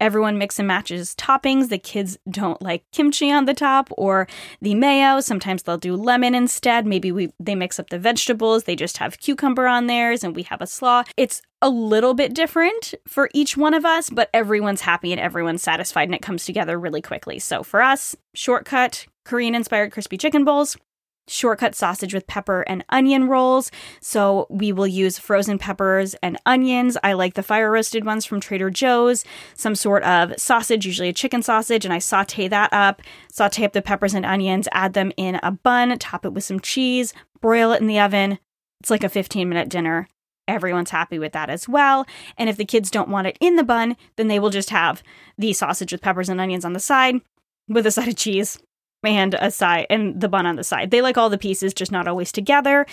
Everyone 0.00 0.38
mix 0.38 0.58
and 0.58 0.68
matches 0.68 1.14
toppings. 1.16 1.68
The 1.68 1.78
kids 1.78 2.18
don't 2.28 2.60
like 2.60 2.84
kimchi 2.92 3.30
on 3.30 3.44
the 3.44 3.54
top 3.54 3.88
or 3.96 4.26
the 4.60 4.74
mayo. 4.74 5.20
Sometimes 5.20 5.62
they'll 5.62 5.78
do 5.78 5.96
lemon 5.96 6.34
instead. 6.34 6.86
Maybe 6.86 7.12
we 7.12 7.32
they 7.38 7.54
mix 7.54 7.78
up 7.78 7.90
the 7.90 7.98
vegetables. 7.98 8.64
They 8.64 8.76
just 8.76 8.98
have 8.98 9.20
cucumber 9.20 9.66
on 9.66 9.86
theirs 9.86 10.24
and 10.24 10.34
we 10.34 10.42
have 10.44 10.60
a 10.60 10.66
slaw. 10.66 11.04
It's 11.16 11.42
a 11.62 11.68
little 11.68 12.12
bit 12.12 12.34
different 12.34 12.94
for 13.08 13.30
each 13.32 13.56
one 13.56 13.72
of 13.72 13.86
us, 13.86 14.10
but 14.10 14.28
everyone's 14.34 14.82
happy 14.82 15.12
and 15.12 15.20
everyone's 15.20 15.62
satisfied 15.62 16.08
and 16.08 16.14
it 16.14 16.22
comes 16.22 16.44
together 16.44 16.78
really 16.78 17.00
quickly. 17.00 17.38
So 17.38 17.62
for 17.62 17.80
us, 17.80 18.14
shortcut 18.34 19.06
Korean 19.24 19.54
inspired 19.54 19.90
crispy 19.90 20.18
chicken 20.18 20.44
bowls, 20.44 20.76
shortcut 21.26 21.74
sausage 21.74 22.14
with 22.14 22.26
pepper 22.26 22.62
and 22.62 22.84
onion 22.90 23.28
rolls. 23.28 23.70
So 24.00 24.46
we 24.50 24.72
will 24.72 24.86
use 24.86 25.18
frozen 25.18 25.58
peppers 25.58 26.14
and 26.22 26.38
onions. 26.46 26.96
I 27.02 27.14
like 27.14 27.34
the 27.34 27.42
fire 27.42 27.70
roasted 27.70 28.04
ones 28.04 28.24
from 28.24 28.40
Trader 28.40 28.70
Joe's, 28.70 29.24
some 29.54 29.74
sort 29.74 30.02
of 30.04 30.34
sausage, 30.38 30.86
usually 30.86 31.08
a 31.08 31.14
chicken 31.14 31.42
sausage, 31.42 31.84
and 31.84 31.94
I 31.94 31.98
saute 31.98 32.48
that 32.48 32.72
up, 32.72 33.02
saute 33.32 33.64
up 33.64 33.72
the 33.72 33.82
peppers 33.82 34.14
and 34.14 34.26
onions, 34.26 34.68
add 34.72 34.92
them 34.92 35.12
in 35.16 35.40
a 35.42 35.50
bun, 35.50 35.96
top 35.98 36.24
it 36.24 36.32
with 36.32 36.44
some 36.44 36.60
cheese, 36.60 37.14
broil 37.40 37.72
it 37.72 37.80
in 37.80 37.86
the 37.86 38.00
oven. 38.00 38.38
It's 38.80 38.90
like 38.90 39.04
a 39.04 39.08
15 39.08 39.48
minute 39.48 39.68
dinner. 39.68 40.08
Everyone's 40.46 40.90
happy 40.90 41.18
with 41.18 41.32
that 41.32 41.48
as 41.48 41.66
well. 41.66 42.06
And 42.36 42.50
if 42.50 42.58
the 42.58 42.66
kids 42.66 42.90
don't 42.90 43.08
want 43.08 43.26
it 43.26 43.38
in 43.40 43.56
the 43.56 43.64
bun, 43.64 43.96
then 44.16 44.28
they 44.28 44.38
will 44.38 44.50
just 44.50 44.68
have 44.68 45.02
the 45.38 45.54
sausage 45.54 45.90
with 45.90 46.02
peppers 46.02 46.28
and 46.28 46.38
onions 46.38 46.66
on 46.66 46.74
the 46.74 46.80
side 46.80 47.22
with 47.66 47.86
a 47.86 47.90
side 47.90 48.08
of 48.08 48.16
cheese 48.16 48.58
and 49.06 49.34
a 49.34 49.50
side 49.50 49.86
and 49.90 50.20
the 50.20 50.28
bun 50.28 50.46
on 50.46 50.56
the 50.56 50.64
side. 50.64 50.90
They 50.90 51.02
like 51.02 51.16
all 51.16 51.30
the 51.30 51.38
pieces, 51.38 51.74
just 51.74 51.92
not 51.92 52.08
always 52.08 52.32
together. 52.32 52.86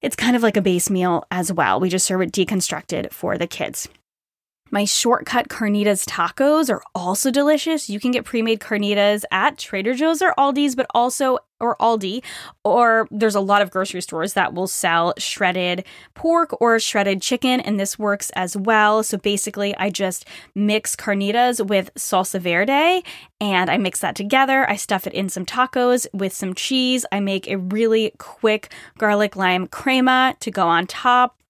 It's 0.00 0.16
kind 0.16 0.36
of 0.36 0.42
like 0.42 0.56
a 0.56 0.62
base 0.62 0.90
meal 0.90 1.26
as 1.30 1.52
well. 1.52 1.80
We 1.80 1.88
just 1.88 2.06
serve 2.06 2.20
it 2.20 2.32
deconstructed 2.32 3.12
for 3.12 3.36
the 3.36 3.46
kids. 3.46 3.88
My 4.70 4.84
shortcut 4.84 5.48
carnitas 5.48 6.06
tacos 6.06 6.70
are 6.70 6.82
also 6.94 7.30
delicious. 7.30 7.88
You 7.88 7.98
can 7.98 8.10
get 8.10 8.24
pre-made 8.24 8.60
carnitas 8.60 9.24
at 9.30 9.56
Trader 9.56 9.94
Joe's 9.94 10.20
or 10.20 10.34
Aldi's, 10.38 10.74
but 10.74 10.86
also 10.94 11.38
or 11.60 11.76
Aldi, 11.78 12.22
or 12.64 13.08
there's 13.10 13.34
a 13.34 13.40
lot 13.40 13.62
of 13.62 13.70
grocery 13.70 14.00
stores 14.00 14.34
that 14.34 14.54
will 14.54 14.68
sell 14.68 15.12
shredded 15.18 15.84
pork 16.14 16.56
or 16.60 16.78
shredded 16.78 17.20
chicken, 17.20 17.60
and 17.60 17.80
this 17.80 17.98
works 17.98 18.30
as 18.36 18.56
well. 18.56 19.02
So 19.02 19.18
basically, 19.18 19.76
I 19.76 19.90
just 19.90 20.24
mix 20.54 20.94
carnitas 20.94 21.66
with 21.66 21.92
salsa 21.94 22.40
verde 22.40 23.02
and 23.40 23.70
I 23.70 23.76
mix 23.76 24.00
that 24.00 24.14
together. 24.14 24.68
I 24.70 24.76
stuff 24.76 25.06
it 25.06 25.14
in 25.14 25.28
some 25.28 25.44
tacos 25.44 26.06
with 26.12 26.32
some 26.32 26.54
cheese. 26.54 27.04
I 27.10 27.20
make 27.20 27.48
a 27.48 27.58
really 27.58 28.12
quick 28.18 28.72
garlic 28.98 29.34
lime 29.34 29.66
crema 29.66 30.36
to 30.40 30.50
go 30.50 30.68
on 30.68 30.86
top, 30.86 31.40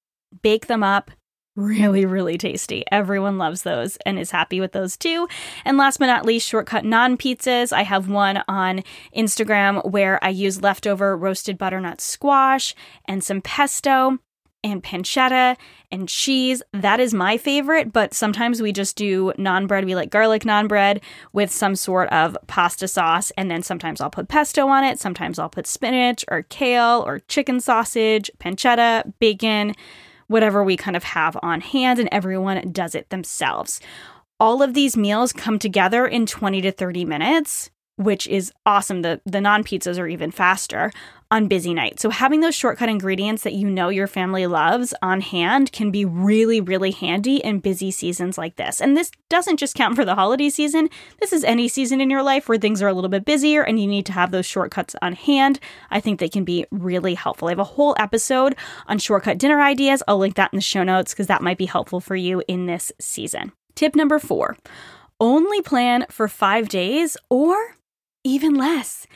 bake 0.42 0.68
them 0.68 0.82
up 0.82 1.10
really, 1.58 2.06
really 2.06 2.38
tasty. 2.38 2.84
Everyone 2.92 3.36
loves 3.36 3.62
those 3.62 3.96
and 4.06 4.18
is 4.18 4.30
happy 4.30 4.60
with 4.60 4.72
those 4.72 4.96
too. 4.96 5.28
And 5.64 5.76
last 5.76 5.98
but 5.98 6.06
not 6.06 6.24
least, 6.24 6.48
shortcut 6.48 6.84
naan 6.84 7.16
pizzas. 7.18 7.72
I 7.72 7.82
have 7.82 8.08
one 8.08 8.42
on 8.46 8.84
Instagram 9.14 9.90
where 9.90 10.22
I 10.24 10.28
use 10.28 10.62
leftover 10.62 11.16
roasted 11.16 11.58
butternut 11.58 12.00
squash 12.00 12.74
and 13.06 13.24
some 13.24 13.40
pesto 13.42 14.18
and 14.62 14.82
pancetta 14.82 15.56
and 15.90 16.08
cheese. 16.08 16.62
That 16.72 17.00
is 17.00 17.12
my 17.12 17.36
favorite, 17.36 17.92
but 17.92 18.14
sometimes 18.14 18.62
we 18.62 18.72
just 18.72 18.96
do 18.96 19.32
naan 19.38 19.66
bread. 19.66 19.84
We 19.84 19.94
like 19.94 20.10
garlic 20.10 20.42
naan 20.42 20.68
bread 20.68 21.00
with 21.32 21.50
some 21.50 21.74
sort 21.74 22.08
of 22.10 22.36
pasta 22.46 22.86
sauce, 22.86 23.32
and 23.36 23.50
then 23.50 23.62
sometimes 23.62 24.00
I'll 24.00 24.10
put 24.10 24.28
pesto 24.28 24.68
on 24.68 24.84
it. 24.84 24.98
Sometimes 25.00 25.38
I'll 25.38 25.48
put 25.48 25.66
spinach 25.66 26.24
or 26.28 26.42
kale 26.42 27.02
or 27.06 27.20
chicken 27.20 27.60
sausage, 27.60 28.30
pancetta, 28.38 29.12
bacon 29.18 29.74
whatever 30.28 30.62
we 30.62 30.76
kind 30.76 30.97
of 30.97 31.04
have 31.04 31.37
on 31.42 31.61
hand, 31.61 31.99
and 31.99 32.08
everyone 32.12 32.70
does 32.73 32.94
it 32.94 33.11
themselves. 33.11 33.80
All 34.40 34.62
of 34.62 34.75
these 34.75 34.97
meals 34.97 35.32
come 35.32 35.58
together 35.58 36.06
in 36.06 36.25
20 36.25 36.61
to 36.62 36.70
30 36.70 37.04
minutes, 37.04 37.70
which 37.97 38.26
is 38.28 38.52
awesome. 38.64 39.02
The, 39.02 39.20
the 39.26 39.38
naan 39.38 39.64
pizzas 39.64 39.99
are 39.99 40.06
even 40.06 40.30
faster 40.30 40.92
on 41.30 41.47
busy 41.47 41.75
nights. 41.75 42.00
So 42.00 42.11
having 42.11 42.40
those 42.40 42.54
shortcut 42.54 42.88
ingredients 42.88 43.42
that 43.42 43.52
you 43.52 43.68
know 43.68 43.90
your 43.90 44.06
family 44.06 44.47
loves 44.47 44.94
on 45.02 45.20
hand 45.20 45.73
can 45.73 45.90
be 45.90 46.04
really, 46.04 46.61
really 46.61 46.90
handy 46.90 47.37
in 47.37 47.61
busy 47.61 47.90
seasons 47.90 48.38
like 48.38 48.56
this. 48.56 48.80
And 48.80 48.97
this 48.97 49.11
doesn't 49.28 49.58
just 49.58 49.75
count 49.75 49.94
for 49.94 50.04
the 50.04 50.14
holiday 50.14 50.49
season. 50.49 50.88
This 51.20 51.32
is 51.32 51.44
any 51.44 51.68
season 51.68 52.00
in 52.00 52.08
your 52.08 52.23
life 52.23 52.49
where 52.49 52.58
things 52.58 52.80
are 52.80 52.88
a 52.88 52.94
little 52.94 53.11
bit 53.11 53.26
busier 53.26 53.62
and 53.62 53.78
you 53.78 53.87
need 53.87 54.06
to 54.06 54.12
have 54.12 54.30
those 54.30 54.47
shortcuts 54.47 54.97
on 55.02 55.12
hand. 55.12 55.61
I 55.90 56.00
think 56.00 56.18
they 56.18 56.30
can 56.30 56.44
be 56.44 56.64
really 56.70 57.14
helpful. 57.14 57.49
I 57.49 57.52
have 57.52 57.58
a 57.58 57.64
whole 57.64 57.94
episode 57.99 58.56
on 58.87 58.99
shortcut 58.99 59.38
dinner 59.38 59.61
ideas. 59.61 60.02
I'll 60.08 60.18
link 60.18 60.37
that 60.37 60.52
in 60.52 60.56
the 60.56 60.62
show 60.62 60.82
notes 60.82 61.12
because 61.12 61.26
that 61.26 61.42
might 61.42 61.58
be 61.58 61.66
helpful 61.66 62.00
for 62.00 62.16
you 62.16 62.42
in 62.49 62.66
this 62.66 62.90
season. 62.99 63.52
Tip 63.75 63.94
number 63.94 64.18
four 64.18 64.56
only 65.20 65.61
plan 65.61 66.06
for 66.11 66.28
five 66.28 66.68
days 66.68 67.16
or 67.28 67.76
even 68.25 68.54
less. 68.54 69.06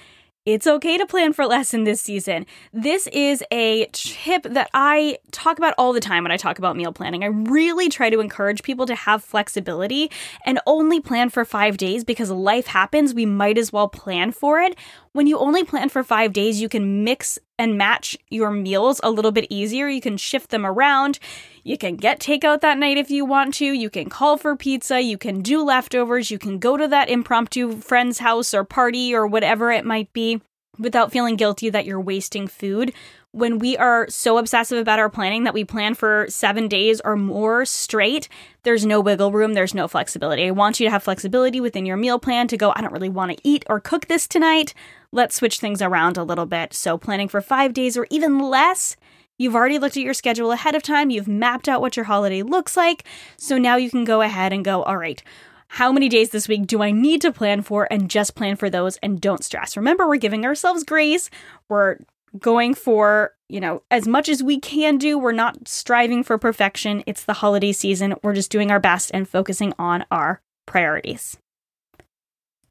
It's 0.44 0.66
okay 0.66 0.99
to 0.99 1.06
plan 1.06 1.32
for 1.32 1.46
less 1.46 1.72
in 1.72 1.84
this 1.84 2.00
season. 2.00 2.46
This 2.72 3.06
is 3.12 3.44
a 3.52 3.87
tip 3.92 4.42
that 4.42 4.68
I 4.75 5.18
talk 5.30 5.56
about 5.56 5.72
all 5.78 5.92
the 5.92 6.00
time 6.00 6.25
when 6.25 6.32
I 6.32 6.37
talk 6.37 6.58
about 6.58 6.76
meal 6.76 6.92
planning. 6.92 7.22
I 7.22 7.28
really 7.28 7.88
try 7.88 8.11
to 8.11 8.18
encourage 8.18 8.64
people 8.64 8.84
to 8.87 8.94
have 8.96 9.22
flexibility 9.22 10.11
and 10.44 10.58
only 10.66 10.99
plan 10.99 11.30
for 11.30 11.44
five 11.44 11.76
days 11.76 12.02
because 12.02 12.28
life 12.28 12.66
happens. 12.66 13.14
We 13.14 13.25
might 13.25 13.56
as 13.56 13.72
well 13.72 13.87
plan 13.87 14.32
for 14.32 14.58
it 14.58 14.76
When 15.14 15.26
you 15.26 15.38
only 15.38 15.62
plan 15.62 15.90
for 15.90 16.02
five 16.02 16.33
days, 16.33 16.62
you 16.62 16.71
can 16.71 17.04
mix 17.04 17.38
and 17.59 17.76
match 17.76 18.16
your 18.31 18.50
meals 18.50 18.99
a 19.02 19.11
little 19.11 19.31
bit 19.31 19.47
easier. 19.50 19.87
You 19.87 20.00
can 20.00 20.16
shift 20.16 20.50
them 20.50 20.64
around. 20.64 21.19
You 21.64 21.76
can 21.76 21.97
get 21.97 22.19
takeout 22.19 22.62
that 22.62 22.78
night 22.78 22.97
if 22.97 23.11
you 23.11 23.26
want 23.26 23.52
to. 23.54 23.66
You 23.66 23.90
can 23.90 24.09
call 24.09 24.38
for 24.38 24.57
pizza. 24.57 25.02
You 25.02 25.19
can 25.19 25.42
do 25.42 25.62
leftovers. 25.62 26.31
You 26.31 26.38
can 26.38 26.59
go 26.59 26.78
to 26.78 26.88
that 26.88 27.11
impromptu 27.11 27.76
friend's 27.76 28.21
house 28.21 28.54
or 28.54 28.64
party 28.64 29.14
or 29.14 29.26
whatever 29.26 29.71
it 29.71 29.85
might 29.85 30.11
be 30.14 30.40
without 30.78 31.12
feeling 31.12 31.37
guilty 31.37 31.69
that 31.69 31.85
you're 31.85 32.00
wasting 32.00 32.47
food. 32.47 32.95
When 33.34 33.58
we 33.58 33.78
are 33.78 34.06
so 34.10 34.36
obsessive 34.36 34.78
about 34.78 34.98
our 34.98 35.08
planning 35.08 35.44
that 35.44 35.54
we 35.54 35.64
plan 35.64 35.94
for 35.94 36.26
seven 36.28 36.68
days 36.68 37.00
or 37.02 37.16
more 37.16 37.64
straight, 37.64 38.28
there's 38.62 38.84
no 38.84 39.00
wiggle 39.00 39.32
room, 39.32 39.54
there's 39.54 39.74
no 39.74 39.88
flexibility. 39.88 40.46
I 40.46 40.50
want 40.50 40.78
you 40.78 40.86
to 40.86 40.90
have 40.90 41.02
flexibility 41.02 41.58
within 41.58 41.86
your 41.86 41.96
meal 41.96 42.18
plan 42.18 42.46
to 42.48 42.58
go, 42.58 42.74
I 42.76 42.82
don't 42.82 42.92
really 42.92 43.08
want 43.08 43.32
to 43.32 43.38
eat 43.42 43.64
or 43.70 43.80
cook 43.80 44.06
this 44.06 44.28
tonight. 44.28 44.74
Let's 45.12 45.34
switch 45.34 45.60
things 45.60 45.80
around 45.80 46.18
a 46.18 46.24
little 46.24 46.44
bit. 46.44 46.74
So, 46.74 46.98
planning 46.98 47.28
for 47.28 47.40
five 47.40 47.72
days 47.72 47.96
or 47.96 48.06
even 48.10 48.38
less. 48.38 48.96
You've 49.38 49.56
already 49.56 49.78
looked 49.78 49.96
at 49.96 50.02
your 50.02 50.14
schedule 50.14 50.52
ahead 50.52 50.74
of 50.74 50.82
time. 50.82 51.08
You've 51.08 51.26
mapped 51.26 51.70
out 51.70 51.80
what 51.80 51.96
your 51.96 52.04
holiday 52.04 52.42
looks 52.42 52.76
like. 52.76 53.04
So 53.38 53.56
now 53.56 53.76
you 53.76 53.90
can 53.90 54.04
go 54.04 54.20
ahead 54.20 54.52
and 54.52 54.64
go, 54.64 54.82
all 54.82 54.98
right, 54.98 55.22
how 55.68 55.90
many 55.90 56.10
days 56.10 56.30
this 56.30 56.48
week 56.48 56.66
do 56.66 56.82
I 56.82 56.90
need 56.90 57.22
to 57.22 57.32
plan 57.32 57.62
for 57.62 57.88
and 57.90 58.10
just 58.10 58.34
plan 58.34 58.56
for 58.56 58.68
those 58.68 58.98
and 58.98 59.20
don't 59.20 59.42
stress. 59.42 59.76
Remember, 59.76 60.06
we're 60.06 60.16
giving 60.18 60.44
ourselves 60.44 60.84
grace. 60.84 61.30
We're 61.68 61.96
going 62.38 62.74
for, 62.74 63.34
you 63.48 63.60
know, 63.60 63.82
as 63.90 64.08
much 64.08 64.28
as 64.28 64.42
we 64.42 64.58
can 64.58 64.98
do. 64.98 65.18
We're 65.18 65.32
not 65.32 65.68
striving 65.68 66.22
for 66.22 66.38
perfection. 66.38 67.02
It's 67.06 67.24
the 67.24 67.34
holiday 67.34 67.72
season. 67.72 68.14
We're 68.22 68.34
just 68.34 68.50
doing 68.50 68.70
our 68.70 68.80
best 68.80 69.10
and 69.12 69.28
focusing 69.28 69.72
on 69.78 70.04
our 70.10 70.40
priorities. 70.66 71.36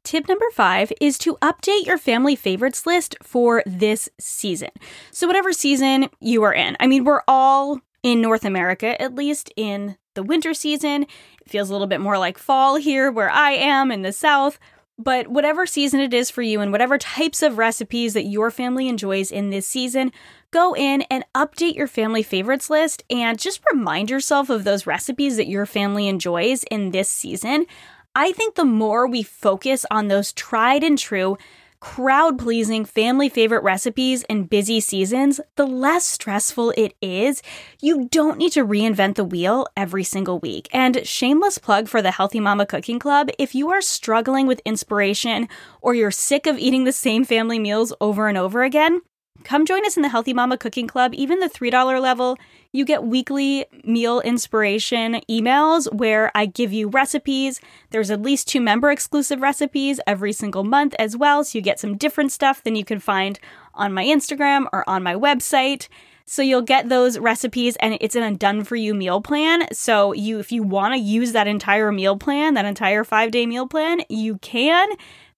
Tip 0.04 0.28
number 0.28 0.50
five 0.52 0.92
is 1.00 1.16
to 1.18 1.36
update 1.36 1.86
your 1.86 1.98
family 1.98 2.34
favorites 2.34 2.86
list 2.86 3.14
for 3.22 3.62
this 3.64 4.08
season. 4.18 4.70
So, 5.12 5.28
whatever 5.28 5.52
season 5.52 6.08
you 6.20 6.42
are 6.42 6.52
in, 6.52 6.76
I 6.80 6.88
mean, 6.88 7.04
we're 7.04 7.22
all 7.28 7.80
in 8.02 8.20
North 8.20 8.44
America, 8.44 9.00
at 9.00 9.14
least 9.14 9.52
in 9.56 9.96
the 10.14 10.24
winter 10.24 10.54
season. 10.54 11.04
It 11.04 11.48
feels 11.48 11.70
a 11.70 11.72
little 11.72 11.86
bit 11.86 12.00
more 12.00 12.18
like 12.18 12.36
fall 12.36 12.76
here 12.76 13.12
where 13.12 13.30
I 13.30 13.52
am 13.52 13.92
in 13.92 14.02
the 14.02 14.12
south. 14.12 14.58
But 14.98 15.28
whatever 15.28 15.66
season 15.66 16.00
it 16.00 16.14
is 16.14 16.30
for 16.30 16.42
you 16.42 16.60
and 16.60 16.70
whatever 16.70 16.98
types 16.98 17.42
of 17.42 17.58
recipes 17.58 18.14
that 18.14 18.26
your 18.26 18.50
family 18.50 18.88
enjoys 18.88 19.32
in 19.32 19.50
this 19.50 19.66
season, 19.66 20.12
go 20.50 20.74
in 20.74 21.02
and 21.02 21.24
update 21.34 21.74
your 21.74 21.86
family 21.86 22.22
favorites 22.22 22.68
list 22.68 23.02
and 23.10 23.38
just 23.38 23.62
remind 23.72 24.10
yourself 24.10 24.50
of 24.50 24.64
those 24.64 24.86
recipes 24.86 25.36
that 25.38 25.48
your 25.48 25.66
family 25.66 26.08
enjoys 26.08 26.62
in 26.64 26.90
this 26.90 27.08
season. 27.08 27.66
I 28.14 28.32
think 28.32 28.54
the 28.54 28.64
more 28.64 29.06
we 29.06 29.22
focus 29.22 29.86
on 29.90 30.08
those 30.08 30.32
tried 30.34 30.84
and 30.84 30.98
true 30.98 31.38
crowd 31.82 32.38
pleasing 32.38 32.84
family 32.84 33.28
favorite 33.28 33.64
recipes 33.64 34.22
in 34.28 34.44
busy 34.44 34.78
seasons, 34.78 35.40
the 35.56 35.66
less 35.66 36.06
stressful 36.06 36.72
it 36.76 36.94
is. 37.02 37.42
You 37.80 38.08
don't 38.08 38.38
need 38.38 38.52
to 38.52 38.64
reinvent 38.64 39.16
the 39.16 39.24
wheel 39.24 39.66
every 39.76 40.04
single 40.04 40.38
week. 40.38 40.68
And 40.72 41.04
shameless 41.04 41.58
plug 41.58 41.88
for 41.88 42.00
the 42.00 42.12
Healthy 42.12 42.38
Mama 42.38 42.66
Cooking 42.66 43.00
Club 43.00 43.30
if 43.36 43.52
you 43.52 43.68
are 43.70 43.80
struggling 43.80 44.46
with 44.46 44.62
inspiration 44.64 45.48
or 45.80 45.96
you're 45.96 46.12
sick 46.12 46.46
of 46.46 46.56
eating 46.56 46.84
the 46.84 46.92
same 46.92 47.24
family 47.24 47.58
meals 47.58 47.92
over 48.00 48.28
and 48.28 48.38
over 48.38 48.62
again, 48.62 49.00
Come 49.44 49.66
join 49.66 49.84
us 49.84 49.96
in 49.96 50.02
the 50.02 50.08
Healthy 50.08 50.34
Mama 50.34 50.56
Cooking 50.56 50.86
Club, 50.86 51.12
even 51.14 51.40
the 51.40 51.48
$3 51.48 52.00
level. 52.00 52.38
You 52.74 52.86
get 52.86 53.04
weekly 53.04 53.66
meal 53.84 54.20
inspiration 54.20 55.20
emails 55.30 55.92
where 55.92 56.32
I 56.34 56.46
give 56.46 56.72
you 56.72 56.88
recipes. 56.88 57.60
There's 57.90 58.10
at 58.10 58.22
least 58.22 58.48
two 58.48 58.62
member 58.62 58.90
exclusive 58.90 59.42
recipes 59.42 60.00
every 60.06 60.32
single 60.32 60.64
month 60.64 60.94
as 60.98 61.14
well, 61.14 61.44
so 61.44 61.58
you 61.58 61.62
get 61.62 61.78
some 61.78 61.98
different 61.98 62.32
stuff 62.32 62.62
than 62.62 62.74
you 62.74 62.84
can 62.84 62.98
find 62.98 63.38
on 63.74 63.92
my 63.92 64.04
Instagram 64.04 64.66
or 64.72 64.88
on 64.88 65.02
my 65.02 65.14
website. 65.14 65.88
So 66.24 66.40
you'll 66.40 66.62
get 66.62 66.88
those 66.88 67.18
recipes 67.18 67.76
and 67.76 67.98
it's 68.00 68.16
in 68.16 68.22
a 68.22 68.34
done 68.34 68.64
for 68.64 68.76
you 68.76 68.94
meal 68.94 69.20
plan. 69.20 69.66
So 69.74 70.14
you 70.14 70.38
if 70.38 70.50
you 70.50 70.62
want 70.62 70.94
to 70.94 71.00
use 71.00 71.32
that 71.32 71.46
entire 71.46 71.92
meal 71.92 72.16
plan, 72.16 72.54
that 72.54 72.64
entire 72.64 73.04
5-day 73.04 73.44
meal 73.44 73.66
plan, 73.66 74.00
you 74.08 74.38
can. 74.38 74.88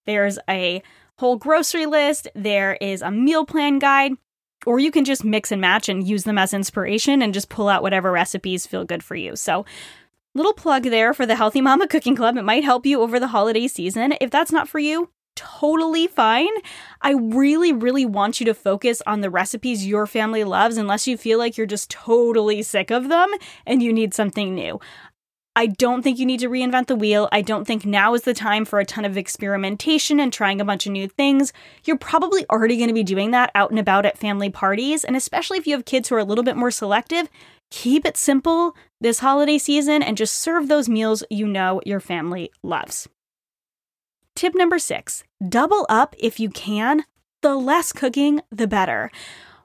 There's 0.05 0.39
a 0.47 0.81
whole 1.17 1.35
grocery 1.35 1.85
list, 1.85 2.27
there 2.33 2.77
is 2.79 3.01
a 3.01 3.11
meal 3.11 3.45
plan 3.45 3.79
guide, 3.79 4.13
or 4.65 4.79
you 4.79 4.91
can 4.91 5.05
just 5.05 5.23
mix 5.23 5.51
and 5.51 5.61
match 5.61 5.89
and 5.89 6.07
use 6.07 6.23
them 6.23 6.37
as 6.37 6.53
inspiration 6.53 7.21
and 7.21 7.33
just 7.33 7.49
pull 7.49 7.69
out 7.69 7.81
whatever 7.83 8.11
recipes 8.11 8.65
feel 8.65 8.85
good 8.85 9.03
for 9.03 9.15
you. 9.15 9.35
So, 9.35 9.65
little 10.33 10.53
plug 10.53 10.83
there 10.83 11.13
for 11.13 11.25
the 11.25 11.35
Healthy 11.35 11.61
Mama 11.61 11.87
Cooking 11.87 12.15
Club. 12.15 12.37
It 12.37 12.43
might 12.43 12.63
help 12.63 12.85
you 12.85 13.01
over 13.01 13.19
the 13.19 13.27
holiday 13.27 13.67
season. 13.67 14.15
If 14.19 14.31
that's 14.31 14.51
not 14.51 14.67
for 14.67 14.79
you, 14.79 15.09
totally 15.35 16.07
fine. 16.07 16.51
I 17.01 17.11
really, 17.11 17.71
really 17.71 18.05
want 18.05 18.39
you 18.39 18.45
to 18.47 18.53
focus 18.53 19.01
on 19.05 19.21
the 19.21 19.29
recipes 19.29 19.85
your 19.85 20.07
family 20.07 20.43
loves 20.43 20.77
unless 20.77 21.07
you 21.07 21.17
feel 21.17 21.37
like 21.37 21.57
you're 21.57 21.67
just 21.67 21.89
totally 21.89 22.61
sick 22.63 22.91
of 22.91 23.09
them 23.09 23.29
and 23.65 23.81
you 23.83 23.93
need 23.93 24.13
something 24.13 24.55
new. 24.55 24.79
I 25.57 25.67
don't 25.67 26.01
think 26.01 26.19
you 26.19 26.25
need 26.25 26.41
to 26.41 26.49
reinvent 26.49 26.87
the 26.87 26.97
wheel. 26.97 27.29
I 27.31 27.41
don't 27.41 27.65
think 27.65 27.85
now 27.85 28.13
is 28.13 28.23
the 28.23 28.33
time 28.33 28.65
for 28.65 28.79
a 28.79 28.85
ton 28.85 29.05
of 29.05 29.15
experimentation 29.15 30.19
and 30.19 30.31
trying 30.31 30.59
a 30.59 30.65
bunch 30.65 30.85
of 30.85 30.91
new 30.91 31.07
things. 31.07 31.53
You're 31.85 31.97
probably 31.97 32.45
already 32.49 32.75
going 32.75 32.89
to 32.89 32.93
be 32.93 33.03
doing 33.03 33.31
that 33.31 33.51
out 33.55 33.69
and 33.69 33.79
about 33.79 34.05
at 34.05 34.17
family 34.17 34.49
parties. 34.49 35.05
And 35.05 35.15
especially 35.15 35.57
if 35.57 35.65
you 35.65 35.73
have 35.73 35.85
kids 35.85 36.09
who 36.09 36.15
are 36.15 36.19
a 36.19 36.25
little 36.25 36.43
bit 36.43 36.57
more 36.57 36.71
selective, 36.71 37.29
keep 37.71 38.05
it 38.05 38.17
simple 38.17 38.75
this 38.99 39.19
holiday 39.19 39.57
season 39.57 40.03
and 40.03 40.17
just 40.17 40.35
serve 40.35 40.67
those 40.67 40.89
meals 40.89 41.23
you 41.29 41.47
know 41.47 41.81
your 41.85 42.01
family 42.01 42.51
loves. 42.61 43.07
Tip 44.35 44.55
number 44.55 44.77
six 44.77 45.23
double 45.47 45.85
up 45.87 46.15
if 46.19 46.39
you 46.39 46.49
can. 46.49 47.05
The 47.41 47.55
less 47.55 47.93
cooking, 47.93 48.41
the 48.51 48.67
better. 48.67 49.11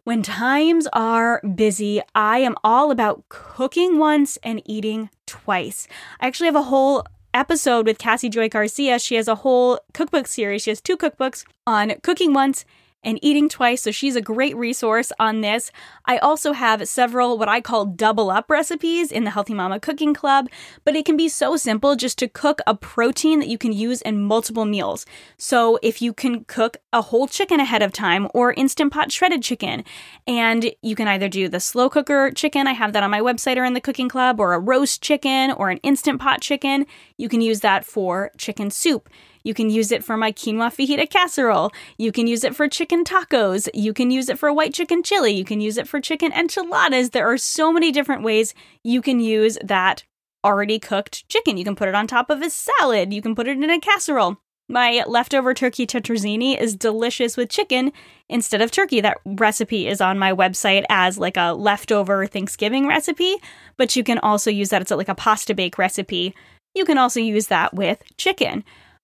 When 0.05 0.23
times 0.23 0.89
are 0.95 1.43
busy, 1.43 2.01
I 2.15 2.39
am 2.39 2.55
all 2.65 2.91
about 2.91 3.29
cooking 3.29 3.99
once 3.99 4.39
and 4.43 4.63
eating 4.65 5.11
twice. 5.27 5.87
I 6.21 6.27
actually 6.27 6.47
have 6.47 6.57
a 6.57 6.63
whole 6.63 7.05
episode 7.35 7.87
with 7.87 7.99
Cassie 7.99 8.31
Joy 8.31 8.49
Garcia. 8.49 8.99
She 8.99 9.17
has 9.17 9.29
a 9.29 9.37
whole 9.37 9.79
cookbook 9.93 10.27
series. 10.27 10.63
She 10.63 10.71
has 10.71 10.81
two 10.81 10.97
cookbooks 10.97 11.45
on 11.67 11.93
cooking 12.03 12.33
once 12.33 12.65
and 13.03 13.19
eating 13.23 13.49
twice. 13.49 13.83
So 13.83 13.91
she's 13.91 14.17
a 14.17 14.21
great 14.21 14.57
resource 14.57 15.13
on 15.19 15.41
this. 15.41 15.71
I 16.05 16.19
also 16.19 16.53
have 16.53 16.87
several 16.89 17.39
what 17.39 17.49
I 17.49 17.61
call 17.61 17.87
double 17.87 18.31
up 18.31 18.51
recipes 18.51 19.11
in 19.11 19.25
the 19.25 19.31
Healthy 19.31 19.55
Mama 19.55 19.81
Cooking 19.81 20.15
Club, 20.15 20.49
but 20.85 20.97
it 20.97 21.05
can 21.05 21.17
be 21.17 21.29
so 21.29 21.57
simple 21.57 21.97
just 21.97 22.19
to 22.19 22.29
cook 22.29 22.61
a 22.67 22.75
protein 22.75 23.39
that 23.41 23.49
you 23.49 23.59
can 23.59 23.73
use 23.73 24.03
in 24.03 24.23
multiple 24.23 24.65
meals. 24.65 25.07
So 25.37 25.79
if 25.83 26.03
you 26.03 26.13
can 26.13 26.45
cook 26.45 26.77
a 26.93 27.03
whole 27.03 27.27
chicken 27.27 27.61
ahead 27.61 27.83
of 27.83 27.93
time 27.93 28.29
or 28.35 28.53
instant 28.53 28.93
pot 28.93 29.13
shredded 29.13 29.43
chicken, 29.43 29.85
and 30.27 30.73
you 30.83 30.95
can 30.95 31.09
either 31.09 31.29
do 31.29 31.49
the 31.49 31.61
slow 31.61 31.89
cooker 31.89 32.31
chicken, 32.31 32.67
I 32.67 32.73
have 32.73 32.93
that 32.93 33.03
on 33.03 33.11
my 33.11 33.21
website 33.21 33.57
or 33.57 33.65
in 33.65 33.75
the 33.75 33.81
cooking 33.81 34.09
club, 34.09 34.41
or 34.41 34.53
a 34.53 34.59
roast 34.59 35.03
chicken 35.03 35.53
or 35.53 35.71
an 35.71 35.79
instant 35.79 36.21
pot 36.21 36.41
chicken, 36.41 36.87
you 37.17 37.29
can 37.29 37.41
use 37.41 37.61
that 37.61 37.85
for 37.85 38.31
chicken 38.37 38.71
soup. 38.71 39.09
You 39.43 39.55
can 39.55 39.71
use 39.71 39.93
it 39.93 40.05
for 40.05 40.17
my 40.17 40.33
quinoa 40.33 40.71
fajita 40.71 41.09
casserole. 41.09 41.73
You 41.99 42.13
can 42.13 42.27
use 42.27 42.45
it 42.45 42.55
for 42.55 42.69
chicken 42.69 43.05
tacos. 43.05 43.69
You 43.75 43.93
can 43.93 44.11
use 44.11 44.29
it 44.29 44.39
for 44.39 44.53
white 44.53 44.75
chicken 44.75 45.03
chili. 45.03 45.33
You 45.33 45.45
can 45.45 45.61
use 45.61 45.79
it 45.79 45.89
for 45.89 46.01
chicken 46.01 46.33
enchiladas. 46.33 47.11
There 47.11 47.31
are 47.31 47.39
so 47.39 47.73
many 47.73 47.93
different 47.93 48.23
ways 48.23 48.55
you 48.85 49.03
can 49.03 49.21
use 49.21 49.59
that 49.65 50.05
already 50.45 50.79
cooked 50.79 51.29
chicken. 51.29 51.57
You 51.57 51.65
can 51.65 51.77
put 51.77 51.89
it 51.89 51.95
on 51.95 52.07
top 52.07 52.31
of 52.31 52.43
a 52.43 52.51
salad. 52.51 53.13
You 53.13 53.23
can 53.23 53.35
put 53.35 53.49
it 53.49 53.57
in 53.57 53.71
a 53.71 53.81
casserole. 53.81 54.39
My 54.71 55.03
leftover 55.05 55.53
turkey 55.53 55.85
tetrazzini 55.85 56.57
is 56.57 56.77
delicious 56.77 57.37
with 57.37 57.49
chicken 57.51 57.93
instead 58.29 58.63
of 58.63 58.71
turkey. 58.71 59.01
That 59.01 59.19
recipe 59.27 59.89
is 59.89 60.01
on 60.01 60.17
my 60.17 60.33
website 60.33 60.85
as 60.89 61.19
like 61.19 61.37
a 61.37 61.55
leftover 61.55 62.25
Thanksgiving 62.29 62.87
recipe, 62.87 63.35
but 63.77 63.97
you 63.97 64.05
can 64.05 64.21
also 64.21 64.49
use 64.49 64.69
that. 64.69 64.81
It's 64.81 64.93
like 64.93 65.09
a 65.09 65.15
pasta 65.17 65.55
bake 65.55 65.77
recipe. 65.77 66.37
You 66.73 66.85
can 66.85 66.99
also 66.99 67.19
use 67.19 67.49
that 67.49 67.75
with 67.75 68.01
chicken. 68.17 68.63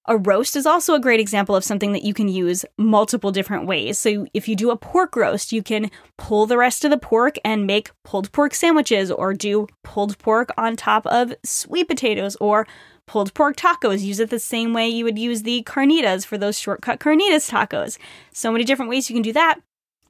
A 0.09 0.17
roast 0.17 0.55
is 0.55 0.67
also 0.67 0.95
a 0.95 1.01
great 1.01 1.19
example 1.19 1.57
of 1.57 1.65
something 1.65 1.93
that 1.93 2.05
you 2.05 2.15
can 2.15 2.29
use 2.29 2.65
multiple 2.79 3.33
different 3.33 3.67
ways. 3.67 3.99
So, 3.99 4.27
if 4.33 4.47
you 4.47 4.55
do 4.55 4.71
a 4.71 4.77
pork 4.77 5.17
roast, 5.17 5.53
you 5.53 5.63
can 5.63 5.91
pull 6.17 6.47
the 6.47 6.57
rest 6.57 6.85
of 6.85 6.93
the 6.93 6.99
pork 6.99 7.37
and 7.45 7.67
make 7.67 7.91
pulled 8.05 8.31
pork 8.31 8.55
sandwiches, 8.55 9.11
or 9.11 9.35
do 9.35 9.67
pulled 9.83 10.17
pork 10.19 10.51
on 10.57 10.77
top 10.77 11.07
of 11.07 11.35
sweet 11.45 11.89
potatoes, 11.89 12.37
or 12.37 12.69
pulled 13.07 13.35
pork 13.35 13.57
tacos. 13.57 14.03
Use 14.03 14.21
it 14.21 14.31
the 14.31 14.39
same 14.39 14.73
way 14.73 14.89
you 14.89 15.05
would 15.05 15.19
use 15.19 15.43
the 15.43 15.65
carnitas 15.65 16.25
for 16.25 16.39
those 16.39 16.59
shortcut 16.59 17.01
carnitas 17.01 17.51
tacos. 17.51 17.99
So 18.33 18.53
many 18.53 18.65
different 18.65 18.91
ways 18.91 19.11
you 19.11 19.15
can 19.15 19.23
do 19.23 19.33
that. 19.33 19.61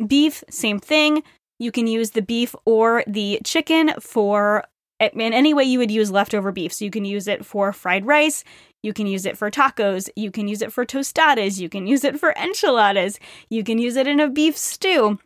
Beef, 0.07 0.45
same 0.51 0.79
thing. 0.79 1.23
You 1.59 1.73
can 1.73 1.87
use 1.87 2.11
the 2.11 2.21
beef 2.21 2.55
or 2.67 3.03
the 3.07 3.41
chicken 3.45 3.95
for 3.99 4.65
in 5.01 5.33
any 5.33 5.55
way 5.55 5.65
you 5.65 5.79
would 5.79 5.91
use 5.91 6.11
leftover 6.11 6.53
beef. 6.53 6.73
So 6.73 6.85
you 6.85 6.91
can 6.91 7.05
use 7.05 7.29
it 7.29 7.45
for 7.45 7.73
fried 7.73 8.07
rice, 8.07 8.45
you 8.83 8.93
can 8.93 9.07
use 9.07 9.27
it 9.27 9.37
for 9.37 9.51
tacos, 9.51 10.09
you 10.17 10.31
can 10.31 10.49
use 10.49 10.63
it 10.63 10.73
for 10.73 10.87
tostadas, 10.87 11.59
you 11.59 11.69
can 11.69 11.87
use 11.87 12.05
it 12.05 12.19
for 12.19 12.33
enchiladas, 12.37 13.19
you 13.49 13.65
can 13.65 13.79
use 13.79 13.97
it 13.97 14.07
in 14.07 14.21
a 14.21 14.29
beef 14.29 14.57
stew. 14.57 15.19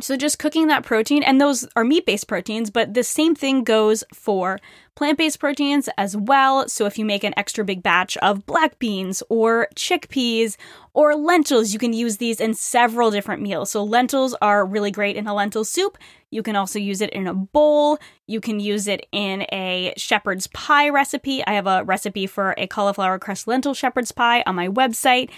So 0.00 0.16
just 0.16 0.40
cooking 0.40 0.66
that 0.66 0.82
protein, 0.82 1.22
and 1.22 1.40
those 1.40 1.68
are 1.76 1.84
meat 1.84 2.04
based 2.04 2.26
proteins, 2.26 2.68
but 2.68 2.94
the 2.94 3.04
same 3.04 3.36
thing 3.36 3.62
goes 3.62 4.02
for 4.12 4.58
plant 4.96 5.18
based 5.18 5.38
proteins 5.38 5.88
as 5.96 6.16
well. 6.16 6.68
So 6.68 6.86
if 6.86 6.98
you 6.98 7.04
make 7.04 7.22
an 7.22 7.32
extra 7.36 7.64
big 7.64 7.80
batch 7.80 8.16
of 8.16 8.44
black 8.44 8.80
beans 8.80 9.22
or 9.28 9.68
chickpeas 9.76 10.56
or 10.94 11.14
lentils, 11.14 11.72
you 11.72 11.78
can 11.78 11.92
use 11.92 12.16
these 12.16 12.40
in 12.40 12.54
several 12.54 13.12
different 13.12 13.40
meals. 13.40 13.70
So 13.70 13.84
lentils 13.84 14.34
are 14.42 14.66
really 14.66 14.90
great 14.90 15.14
in 15.14 15.28
a 15.28 15.34
lentil 15.34 15.64
soup. 15.64 15.96
You 16.30 16.42
can 16.42 16.56
also 16.56 16.80
use 16.80 17.00
it 17.00 17.10
in 17.10 17.28
a 17.28 17.34
bowl. 17.34 17.98
You 18.26 18.40
can 18.40 18.58
use 18.58 18.88
it 18.88 19.06
in 19.12 19.42
a 19.52 19.94
shepherd's 19.96 20.48
pie 20.48 20.88
recipe. 20.88 21.46
I 21.46 21.52
have 21.52 21.68
a 21.68 21.84
recipe 21.84 22.26
for 22.26 22.52
a 22.58 22.66
cauliflower 22.66 23.20
crust 23.20 23.46
lentil 23.46 23.74
shepherd's 23.74 24.10
pie 24.10 24.42
on 24.44 24.56
my 24.56 24.66
website. 24.66 25.30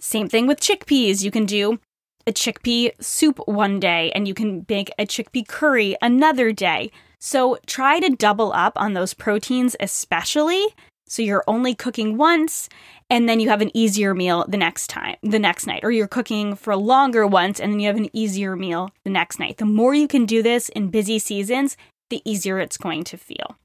Same 0.00 0.28
thing 0.28 0.46
with 0.46 0.60
chickpeas. 0.60 1.22
You 1.22 1.30
can 1.30 1.44
do 1.44 1.78
a 2.26 2.32
chickpea 2.32 2.92
soup 3.02 3.38
one 3.46 3.80
day 3.80 4.10
and 4.14 4.26
you 4.26 4.34
can 4.34 4.64
make 4.68 4.90
a 4.98 5.06
chickpea 5.06 5.46
curry 5.46 5.96
another 6.02 6.52
day. 6.52 6.90
So 7.18 7.58
try 7.66 8.00
to 8.00 8.10
double 8.10 8.52
up 8.52 8.72
on 8.76 8.94
those 8.94 9.14
proteins, 9.14 9.76
especially 9.80 10.66
so 11.12 11.20
you're 11.20 11.44
only 11.46 11.74
cooking 11.74 12.16
once 12.16 12.70
and 13.10 13.28
then 13.28 13.38
you 13.38 13.50
have 13.50 13.60
an 13.60 13.76
easier 13.76 14.14
meal 14.14 14.46
the 14.48 14.56
next 14.56 14.86
time, 14.88 15.16
the 15.22 15.38
next 15.38 15.66
night, 15.66 15.80
or 15.82 15.90
you're 15.90 16.08
cooking 16.08 16.56
for 16.56 16.74
longer 16.74 17.26
once 17.26 17.60
and 17.60 17.70
then 17.70 17.80
you 17.80 17.86
have 17.86 17.98
an 17.98 18.08
easier 18.14 18.56
meal 18.56 18.90
the 19.04 19.10
next 19.10 19.38
night. 19.38 19.58
The 19.58 19.66
more 19.66 19.94
you 19.94 20.08
can 20.08 20.24
do 20.24 20.42
this 20.42 20.70
in 20.70 20.88
busy 20.88 21.18
seasons, 21.18 21.76
the 22.08 22.22
easier 22.24 22.58
it's 22.58 22.78
going 22.78 23.04
to 23.04 23.18
feel. 23.18 23.58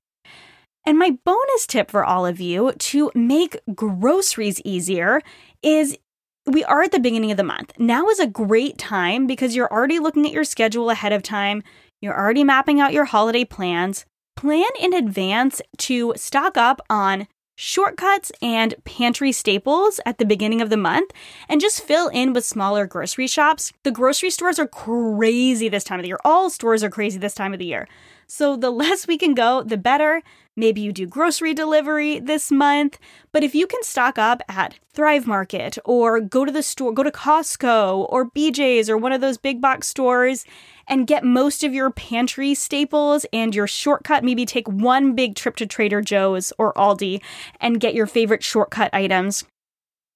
And 0.85 0.99
my 0.99 1.17
bonus 1.23 1.67
tip 1.67 1.89
for 1.89 2.03
all 2.03 2.25
of 2.25 2.39
you 2.41 2.73
to 2.73 3.11
make 3.15 3.59
groceries 3.73 4.61
easier 4.65 5.21
is 5.63 5.97
we 6.47 6.63
are 6.63 6.81
at 6.81 6.91
the 6.91 6.99
beginning 6.99 7.31
of 7.31 7.37
the 7.37 7.43
month. 7.43 7.73
Now 7.77 8.07
is 8.07 8.19
a 8.19 8.27
great 8.27 8.77
time 8.77 9.27
because 9.27 9.55
you're 9.55 9.71
already 9.71 9.99
looking 9.99 10.25
at 10.25 10.31
your 10.31 10.43
schedule 10.43 10.89
ahead 10.89 11.11
of 11.11 11.21
time. 11.21 11.61
You're 12.01 12.17
already 12.17 12.43
mapping 12.43 12.79
out 12.79 12.93
your 12.93 13.05
holiday 13.05 13.43
plans. 13.43 14.05
Plan 14.35 14.69
in 14.79 14.93
advance 14.93 15.61
to 15.79 16.13
stock 16.15 16.57
up 16.57 16.79
on 16.89 17.27
shortcuts 17.59 18.31
and 18.39 18.75
pantry 18.85 19.31
staples 19.31 19.99
at 20.05 20.19
the 20.19 20.25
beginning 20.25 20.61
of 20.61 20.69
the 20.69 20.77
month 20.77 21.11
and 21.49 21.59
just 21.59 21.81
fill 21.81 22.07
in 22.09 22.31
with 22.31 22.45
smaller 22.45 22.85
grocery 22.85 23.25
shops. 23.25 23.73
The 23.81 23.91
grocery 23.91 24.29
stores 24.29 24.59
are 24.59 24.67
crazy 24.67 25.67
this 25.67 25.83
time 25.83 25.99
of 25.99 26.03
the 26.03 26.09
year. 26.09 26.19
All 26.23 26.51
stores 26.51 26.83
are 26.83 26.91
crazy 26.91 27.17
this 27.17 27.33
time 27.33 27.53
of 27.53 27.59
the 27.59 27.65
year. 27.65 27.87
So 28.27 28.55
the 28.55 28.69
less 28.83 29.07
we 29.07 29.17
can 29.17 29.33
go, 29.33 29.63
the 29.63 29.75
better. 29.75 30.21
Maybe 30.55 30.81
you 30.81 30.91
do 30.91 31.07
grocery 31.07 31.53
delivery 31.55 32.19
this 32.19 32.51
month, 32.51 32.99
but 33.31 33.43
if 33.43 33.55
you 33.55 33.65
can 33.65 33.81
stock 33.83 34.19
up 34.19 34.41
at 34.47 34.79
Thrive 34.93 35.25
Market 35.25 35.77
or 35.83 36.19
go 36.19 36.45
to 36.45 36.51
the 36.51 36.63
store, 36.63 36.91
go 36.91 37.03
to 37.03 37.11
Costco 37.11 38.07
or 38.09 38.29
BJ's 38.29 38.89
or 38.89 38.97
one 38.97 39.11
of 39.11 39.21
those 39.21 39.37
big 39.37 39.61
box 39.61 39.87
stores 39.87 40.45
and 40.87 41.07
get 41.07 41.23
most 41.23 41.63
of 41.63 41.73
your 41.73 41.91
pantry 41.91 42.53
staples 42.53 43.25
and 43.33 43.53
your 43.53 43.67
shortcut, 43.67 44.23
maybe 44.23 44.45
take 44.45 44.67
one 44.67 45.15
big 45.15 45.35
trip 45.35 45.55
to 45.57 45.65
Trader 45.65 46.01
Joe's 46.01 46.53
or 46.57 46.73
Aldi 46.73 47.21
and 47.59 47.79
get 47.79 47.93
your 47.93 48.07
favorite 48.07 48.43
shortcut 48.43 48.89
items. 48.93 49.43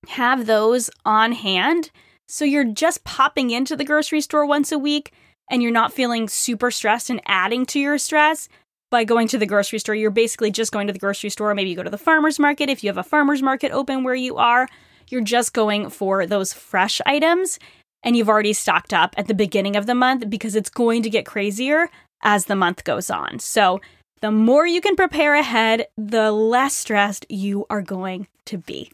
Have 0.07 0.45
those 0.45 0.89
on 1.05 1.33
hand 1.33 1.91
so 2.31 2.45
you're 2.45 2.63
just 2.63 3.03
popping 3.03 3.49
into 3.51 3.75
the 3.75 3.83
grocery 3.83 4.21
store 4.21 4.45
once 4.45 4.71
a 4.71 4.79
week 4.79 5.11
and 5.49 5.61
you're 5.61 5.69
not 5.69 5.91
feeling 5.91 6.29
super 6.29 6.71
stressed 6.71 7.09
and 7.09 7.21
adding 7.25 7.65
to 7.65 7.79
your 7.79 7.97
stress 7.97 8.47
by 8.89 9.03
going 9.03 9.27
to 9.27 9.37
the 9.37 9.45
grocery 9.45 9.79
store. 9.79 9.95
You're 9.95 10.11
basically 10.11 10.49
just 10.49 10.71
going 10.71 10.87
to 10.87 10.93
the 10.93 10.99
grocery 10.99 11.29
store. 11.29 11.53
Maybe 11.53 11.71
you 11.71 11.75
go 11.75 11.83
to 11.83 11.89
the 11.89 11.97
farmer's 11.97 12.39
market 12.39 12.69
if 12.69 12.85
you 12.85 12.89
have 12.89 12.97
a 12.97 13.03
farmer's 13.03 13.41
market 13.41 13.73
open 13.73 14.05
where 14.05 14.15
you 14.15 14.37
are. 14.37 14.69
You're 15.09 15.19
just 15.19 15.51
going 15.51 15.89
for 15.89 16.25
those 16.25 16.53
fresh 16.53 17.01
items 17.05 17.59
and 18.03 18.15
you've 18.15 18.29
already 18.29 18.53
stocked 18.53 18.93
up 18.93 19.13
at 19.17 19.27
the 19.27 19.33
beginning 19.33 19.75
of 19.75 19.85
the 19.85 19.95
month 19.95 20.29
because 20.29 20.55
it's 20.55 20.69
going 20.69 21.03
to 21.03 21.09
get 21.09 21.25
crazier 21.25 21.89
as 22.21 22.45
the 22.45 22.55
month 22.55 22.83
goes 22.83 23.09
on. 23.09 23.39
So, 23.39 23.81
the 24.21 24.31
more 24.31 24.67
you 24.67 24.81
can 24.81 24.95
prepare 24.95 25.33
ahead, 25.33 25.87
the 25.97 26.31
less 26.31 26.75
stressed 26.75 27.25
you 27.27 27.65
are 27.69 27.81
going 27.81 28.27
to 28.45 28.57
be. 28.57 28.91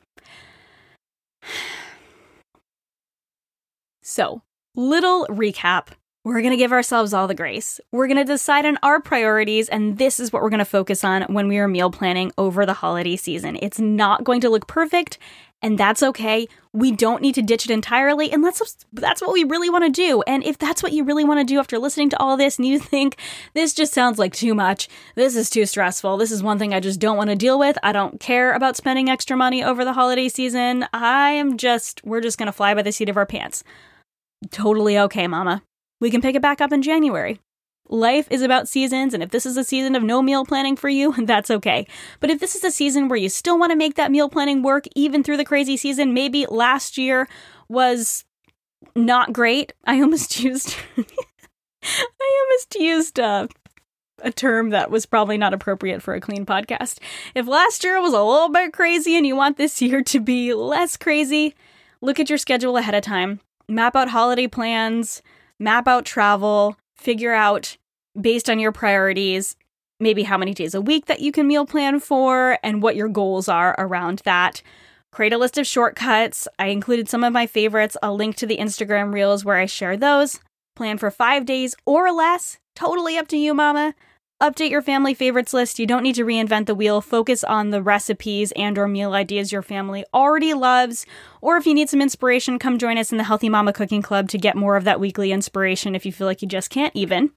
So, 4.10 4.42
little 4.74 5.28
recap 5.28 5.90
we're 6.28 6.42
going 6.42 6.52
to 6.52 6.58
give 6.58 6.74
ourselves 6.74 7.14
all 7.14 7.26
the 7.26 7.34
grace. 7.34 7.80
We're 7.94 8.08
going 8.08 8.18
to 8.18 8.26
decide 8.26 8.66
on 8.66 8.78
our 8.84 9.00
priorities, 9.00 9.70
and 9.70 9.98
this 9.98 10.20
is 10.20 10.34
what 10.34 10.42
we're 10.42 10.50
going 10.50 10.60
to 10.60 10.66
focus 10.66 11.06
on 11.06 11.22
when 11.34 11.48
we 11.48 11.58
are 11.58 11.70
meal 11.70 11.90
planning 11.90 12.34
over 12.38 12.66
the 12.66 12.74
holiday 12.74 13.16
season. 13.16 13.58
It's 13.62 13.80
not 13.80 14.26
going 14.26 14.42
to 14.42 14.50
look 14.50 14.68
perfect, 14.68 15.20
and 15.62 15.78
that's 15.78 16.04
okay. 16.04 16.48
We 16.74 16.92
don't 16.92 17.22
need 17.22 17.36
to 17.36 17.42
ditch 17.42 17.66
it 17.66 17.72
entirely, 17.72 18.32
and 18.32 18.44
that's 18.44 18.86
that's 18.94 19.22
what 19.22 19.34
we 19.34 19.44
really 19.44 19.70
want 19.70 19.86
to 19.86 19.90
do. 19.90 20.22
And 20.28 20.44
if 20.44 20.58
that's 20.58 20.84
what 20.84 20.94
you 20.94 21.04
really 21.04 21.24
want 21.24 21.40
to 21.40 21.44
do 21.44 21.60
after 21.60 21.80
listening 21.80 22.10
to 22.12 22.20
all 22.20 22.38
this, 22.38 22.58
and 22.58 22.68
you 22.68 22.80
think 22.94 23.18
this 23.54 23.74
just 23.74 23.94
sounds 23.94 24.20
like 24.20 24.34
too 24.34 24.54
much, 24.54 24.88
this 25.16 25.36
is 25.36 25.50
too 25.50 25.66
stressful, 25.66 26.18
this 26.18 26.32
is 26.32 26.44
one 26.44 26.60
thing 26.60 26.74
I 26.74 26.80
just 26.80 27.00
don't 27.00 27.18
want 27.18 27.30
to 27.30 27.36
deal 27.36 27.58
with. 27.58 27.78
I 27.84 27.92
don't 27.92 28.20
care 28.20 28.54
about 28.54 28.76
spending 28.76 29.10
extra 29.10 29.36
money 29.36 29.64
over 29.64 29.84
the 29.84 29.94
holiday 29.94 30.30
season. 30.30 30.86
I 30.94 31.32
am 31.32 31.58
just 31.58 32.04
we're 32.04 32.22
just 32.22 32.38
to 32.38 32.52
fly 32.52 32.74
by 32.74 32.82
the 32.82 32.92
seat 32.92 33.10
of 33.10 33.18
our 33.18 33.26
pants. 33.26 33.64
Totally 34.52 34.98
okay, 35.00 35.28
mama 35.28 35.64
we 36.00 36.12
can 36.12 36.22
pick 36.22 36.36
it 36.36 36.42
back 36.42 36.62
up 36.62 36.72
in 36.72 36.82
January. 36.82 37.40
Life 37.90 38.28
is 38.30 38.42
about 38.42 38.68
seasons, 38.68 39.14
and 39.14 39.24
if 39.24 39.30
this 39.30 39.46
is 39.46 39.58
a 39.58 39.64
season 39.64 39.96
of 39.96 40.04
no 40.04 40.22
meal 40.22 40.46
planning 40.46 40.76
for 40.76 40.90
you, 40.90 41.14
that's 41.26 41.50
okay. 41.50 41.88
But 42.20 42.30
if 42.30 42.40
this 42.40 42.56
is 42.56 42.64
a 42.64 42.72
season 42.72 43.08
where 43.08 43.18
you 43.18 43.30
still 43.30 43.58
want 43.58 43.72
to 43.72 43.78
make 43.78 43.96
that 43.96 44.12
meal 44.12 44.30
planning 44.30 44.62
work, 44.62 44.86
even 44.96 45.24
through 45.24 45.38
the 45.38 45.46
crazy 45.46 45.78
season, 45.78 46.14
maybe 46.14 46.46
last 46.48 46.98
year 46.98 47.28
was 47.70 48.26
not 48.96 49.34
great. 49.34 49.74
I 49.86 50.02
almost 50.02 50.40
used, 50.44 50.76
I 50.98 52.42
almost 52.44 52.76
used 52.76 53.20
uh, 53.20 53.48
a 54.22 54.32
term 54.32 54.72
that 54.72 54.92
was 54.92 55.06
probably 55.06 55.38
not 55.38 55.54
appropriate 55.54 56.02
for 56.02 56.14
a 56.14 56.22
clean 56.22 56.46
podcast. 56.46 57.00
If 57.36 57.48
last 57.48 57.84
year 57.84 58.02
was 58.02 58.14
a 58.14 58.24
little 58.24 58.50
bit 58.50 58.74
crazy 58.74 59.16
and 59.16 59.26
you 59.26 59.36
want 59.36 59.58
this 59.58 59.82
year 59.82 60.04
to 60.04 60.20
be 60.20 60.54
less 60.54 60.98
crazy, 60.98 61.56
look 62.02 62.20
at 62.20 62.30
your 62.30 62.38
schedule 62.38 62.78
ahead 62.78 62.96
of 62.96 63.04
time. 63.04 63.40
Map 63.70 63.96
out 63.96 64.10
holiday 64.10 64.48
plans 64.48 65.22
map 65.60 65.88
out 65.88 66.06
travel, 66.06 66.78
figure 67.08 67.34
out 67.34 67.78
based 68.20 68.50
on 68.50 68.60
your 68.60 68.74
priorities, 68.74 69.56
maybe 69.98 70.24
how 70.24 70.38
many 70.38 70.54
days 70.54 70.76
a 70.76 70.82
week 70.82 71.06
that 71.06 71.22
you 71.22 71.32
can 71.32 71.48
meal 71.48 71.66
plan 71.66 72.02
for 72.02 72.60
and 72.64 72.84
what 72.84 72.98
your 72.98 73.08
goals 73.08 73.48
are 73.48 73.74
around 73.80 74.22
that. 74.26 74.62
Create 75.14 75.32
a 75.32 75.38
list 75.38 75.58
of 75.58 75.66
shortcuts. 75.66 76.50
I 76.60 76.66
included 76.68 77.08
some 77.08 77.24
of 77.24 77.32
my 77.32 77.48
favorites. 77.48 77.96
I'll 78.04 78.18
link 78.18 78.36
to 78.36 78.46
the 78.46 78.58
Instagram 78.58 79.14
reels 79.14 79.46
where 79.46 79.56
I 79.56 79.68
share 79.68 79.96
those. 79.96 80.42
Plan 80.76 80.98
for 80.98 81.10
five 81.10 81.46
days 81.46 81.76
or 81.86 82.12
less. 82.12 82.58
Totally 82.76 83.18
up 83.18 83.30
to 83.30 83.38
you, 83.38 83.54
mama. 83.54 83.96
Update 84.40 84.70
your 84.70 84.84
family 84.84 85.16
favorites 85.16 85.52
list. 85.52 85.80
You 85.80 85.88
don't 85.88 86.04
need 86.04 86.14
to 86.14 86.24
reinvent 86.24 86.68
the 86.68 86.76
wheel. 86.76 87.02
Focus 87.02 87.44
on 87.44 87.72
the 87.72 87.82
recipes 87.82 88.54
and 88.56 88.78
or 88.78 88.88
meal 88.88 89.14
ideas 89.14 89.52
your 89.52 89.64
family 89.64 90.06
already 90.14 90.54
loves. 90.54 91.08
Or 91.42 91.58
if 91.58 91.66
you 91.66 91.74
need 91.74 91.90
some 91.90 92.04
inspiration, 92.04 92.60
come 92.60 92.78
join 92.78 93.00
us 93.00 93.12
in 93.12 93.18
the 93.18 93.24
Healthy 93.24 93.50
Mama 93.50 93.74
Cooking 93.74 94.04
Club 94.04 94.30
to 94.30 94.38
get 94.38 94.56
more 94.56 94.76
of 94.76 94.84
that 94.84 95.00
weekly 95.00 95.32
inspiration 95.32 95.96
if 95.96 96.06
you 96.06 96.12
feel 96.12 96.28
like 96.28 96.44
you 96.44 96.48
just 96.48 96.70
can't 96.70 96.96
even. 96.96 97.32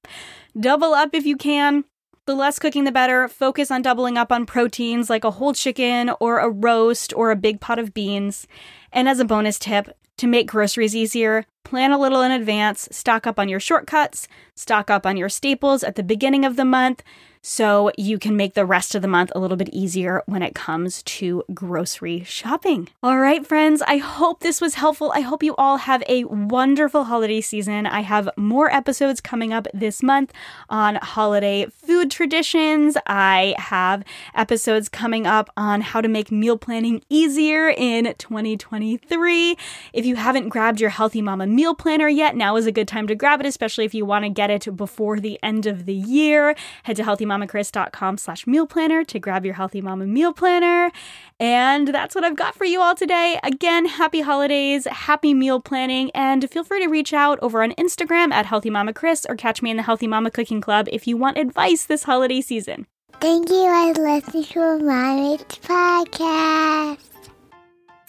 Double 0.58 0.92
up 0.92 1.14
if 1.14 1.24
you 1.24 1.38
can. 1.38 1.84
The 2.26 2.34
less 2.34 2.58
cooking, 2.58 2.84
the 2.84 2.92
better. 2.92 3.28
Focus 3.28 3.70
on 3.70 3.80
doubling 3.80 4.18
up 4.18 4.30
on 4.30 4.44
proteins 4.44 5.08
like 5.08 5.24
a 5.24 5.30
whole 5.30 5.54
chicken 5.54 6.10
or 6.20 6.38
a 6.38 6.50
roast 6.50 7.14
or 7.16 7.30
a 7.30 7.36
big 7.36 7.62
pot 7.62 7.78
of 7.78 7.94
beans. 7.94 8.46
And 8.92 9.08
as 9.08 9.20
a 9.20 9.24
bonus 9.24 9.58
tip, 9.58 9.96
to 10.20 10.26
make 10.26 10.46
groceries 10.46 10.94
easier, 10.94 11.46
plan 11.64 11.92
a 11.92 11.98
little 11.98 12.20
in 12.20 12.30
advance, 12.30 12.87
stock 12.92 13.26
up 13.26 13.38
on 13.38 13.48
your 13.48 13.59
shortcuts, 13.59 14.28
stock 14.54 14.90
up 14.90 15.06
on 15.06 15.16
your 15.16 15.30
staples 15.30 15.83
at 15.83 15.94
the 15.94 16.02
beginning 16.02 16.44
of 16.44 16.56
the 16.56 16.64
month, 16.66 17.02
so 17.42 17.90
you 17.96 18.18
can 18.18 18.37
make 18.37 18.55
the 18.55 18.66
rest 18.66 18.94
of 18.94 19.03
the 19.03 19.09
month 19.09 19.33
a 19.35 19.38
little 19.38 19.57
bit 19.57 19.70
easier 19.70 20.22
when 20.26 20.42
it 20.42 20.55
comes 20.55 21.03
to 21.05 21.42
grocery 21.55 22.22
shopping. 22.24 22.88
All 23.03 23.18
right, 23.18 23.46
friends, 23.46 23.83
I 23.83 23.96
hope 23.96 24.40
this 24.40 24.61
was 24.61 24.74
helpful. 24.74 25.11
I 25.14 25.20
hope 25.20 25.42
you 25.42 25.55
all 25.57 25.79
have 25.79 26.03
a 26.09 26.24
wonderful 26.24 27.05
holiday 27.05 27.40
season. 27.40 27.87
I 27.87 28.00
have 28.00 28.29
more 28.37 28.70
episodes 28.70 29.20
coming 29.20 29.53
up 29.53 29.66
this 29.72 30.03
month 30.03 30.33
on 30.68 30.96
holiday 30.96 31.66
food 31.70 32.11
traditions. 32.11 32.96
I 33.07 33.55
have 33.59 34.05
episodes 34.35 34.88
coming 34.88 35.26
up 35.26 35.50
on 35.57 35.81
how 35.81 36.00
to 36.00 36.09
make 36.09 36.31
meal 36.31 36.59
planning 36.59 37.03
easier 37.09 37.70
in 37.70 38.14
2023. 38.18 39.57
If 39.92 40.05
you 40.05 40.16
haven't 40.16 40.50
grabbed 40.50 40.81
your 40.81 40.90
Healthy 40.90 41.22
Mama 41.22 41.46
meal 41.46 41.74
planner 41.74 42.09
yet, 42.09 42.37
now 42.37 42.57
is 42.57 42.66
a 42.66 42.72
good 42.72 42.88
time 42.88 43.07
to 43.07 43.14
grab 43.14 43.40
it, 43.40 43.46
especially 43.46 43.85
if 43.87 43.94
you 43.94 44.05
want 44.05 44.24
to 44.24 44.29
get 44.29 44.50
it 44.50 44.76
before 44.76 45.18
the 45.18 45.38
end 45.42 45.66
of 45.66 45.87
the 45.87 45.94
year. 45.94 46.55
Head 46.83 46.96
to 46.96 47.05
Healthy 47.05 47.29
healthymamakris.com 47.30 48.18
slash 48.18 48.46
meal 48.46 48.66
planner 48.66 49.04
to 49.04 49.18
grab 49.18 49.44
your 49.44 49.54
Healthy 49.54 49.80
Mama 49.80 50.06
meal 50.06 50.32
planner. 50.32 50.90
And 51.38 51.88
that's 51.88 52.14
what 52.14 52.24
I've 52.24 52.36
got 52.36 52.54
for 52.54 52.64
you 52.64 52.80
all 52.80 52.94
today. 52.94 53.38
Again, 53.42 53.86
happy 53.86 54.20
holidays, 54.20 54.86
happy 54.86 55.34
meal 55.34 55.60
planning, 55.60 56.10
and 56.14 56.48
feel 56.50 56.64
free 56.64 56.82
to 56.82 56.88
reach 56.88 57.12
out 57.12 57.38
over 57.40 57.62
on 57.62 57.72
Instagram 57.72 58.32
at 58.32 58.46
Healthy 58.46 58.70
Mama 58.70 58.92
Kris 58.92 59.26
or 59.28 59.36
catch 59.36 59.62
me 59.62 59.70
in 59.70 59.76
the 59.76 59.82
Healthy 59.82 60.06
Mama 60.06 60.30
Cooking 60.30 60.60
Club 60.60 60.88
if 60.92 61.06
you 61.06 61.16
want 61.16 61.38
advice 61.38 61.84
this 61.84 62.04
holiday 62.04 62.40
season. 62.40 62.86
Thank 63.20 63.50
you 63.50 63.94
for 63.94 64.02
listening 64.02 64.44
to 64.44 64.78
Mommy's 64.84 65.42
podcast. 65.42 67.10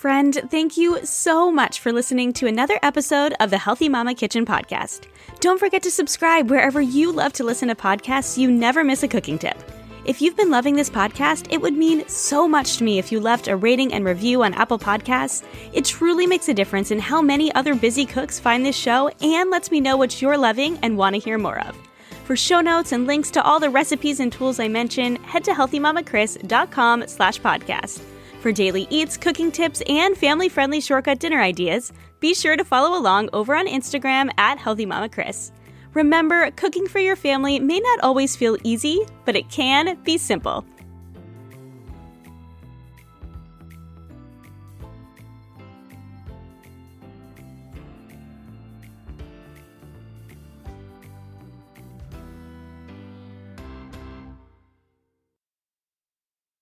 Friend, 0.02 0.34
thank 0.50 0.78
you 0.78 1.06
so 1.06 1.52
much 1.52 1.80
for 1.80 1.94
listening 1.94 2.34
to 2.34 2.48
another 2.48 2.80
episode 2.82 3.36
of 3.40 3.52
the 3.52 3.60
Healthy 3.60 3.88
Mama 3.88 4.16
Kitchen 4.16 4.48
podcast. 4.48 5.02
Don't 5.42 5.60
forget 5.60 5.84
to 5.84 5.92
subscribe 5.92 6.50
wherever 6.50 6.82
you 6.82 7.12
love 7.12 7.34
to 7.34 7.44
listen 7.44 7.68
to 7.68 7.76
podcasts 7.76 8.24
so 8.24 8.42
you 8.42 8.50
never 8.50 8.84
miss 8.84 9.04
a 9.04 9.08
cooking 9.08 9.38
tip. 9.38 9.56
If 10.04 10.20
you've 10.20 10.36
been 10.36 10.50
loving 10.50 10.76
this 10.76 10.90
podcast, 10.90 11.54
it 11.54 11.62
would 11.62 11.76
mean 11.76 12.04
so 12.10 12.48
much 12.48 12.78
to 12.78 12.84
me 12.84 12.98
if 12.98 13.12
you 13.12 13.20
left 13.20 13.48
a 13.48 13.56
rating 13.56 13.94
and 13.94 14.04
review 14.04 14.42
on 14.42 14.56
Apple 14.56 14.80
Podcasts. 14.80 15.44
It 15.72 15.86
truly 15.86 16.26
makes 16.26 16.50
a 16.50 16.54
difference 16.56 16.90
in 16.90 16.98
how 16.98 17.22
many 17.22 17.54
other 17.54 17.76
busy 17.76 18.08
cooks 18.08 18.40
find 18.40 18.66
this 18.66 18.76
show 18.76 19.10
and 19.22 19.52
lets 19.52 19.70
me 19.70 19.80
know 19.80 19.98
what 19.98 20.20
you're 20.20 20.36
loving 20.36 20.80
and 20.82 20.98
want 20.98 21.14
to 21.14 21.22
hear 21.22 21.38
more 21.38 21.60
of. 21.60 21.78
For 22.26 22.36
show 22.36 22.60
notes 22.60 22.92
and 22.92 23.06
links 23.06 23.30
to 23.30 23.44
all 23.44 23.60
the 23.60 23.70
recipes 23.70 24.20
and 24.20 24.34
tools 24.34 24.60
I 24.60 24.68
mention, 24.68 25.18
head 25.18 25.44
to 25.44 25.52
healthymamakris.com 25.52 27.08
slash 27.08 27.40
podcast. 27.40 28.02
For 28.41 28.51
daily 28.51 28.88
eats, 28.89 29.17
cooking 29.17 29.51
tips, 29.51 29.84
and 29.88 30.17
family-friendly 30.17 30.82
shortcut 30.82 31.19
dinner 31.19 31.39
ideas, 31.39 31.93
be 32.19 32.34
sure 32.34 32.58
to 32.58 32.65
follow 32.65 32.97
along 32.97 33.30
over 33.34 33.56
on 33.56 33.67
Instagram 33.67 34.32
at 34.39 34.58
Healthy 34.58 34.88
Mama 34.88 35.10
healthymamakris. 35.10 35.51
Remember, 35.93 36.49
cooking 36.51 36.88
for 36.88 36.97
your 36.97 37.15
family 37.15 37.60
may 37.60 37.80
not 37.80 37.99
always 37.99 38.36
feel 38.36 38.58
easy, 38.63 39.06
but 39.25 39.36
it 39.36 39.47
can 39.49 39.95
be 40.04 40.17
simple. 40.17 40.65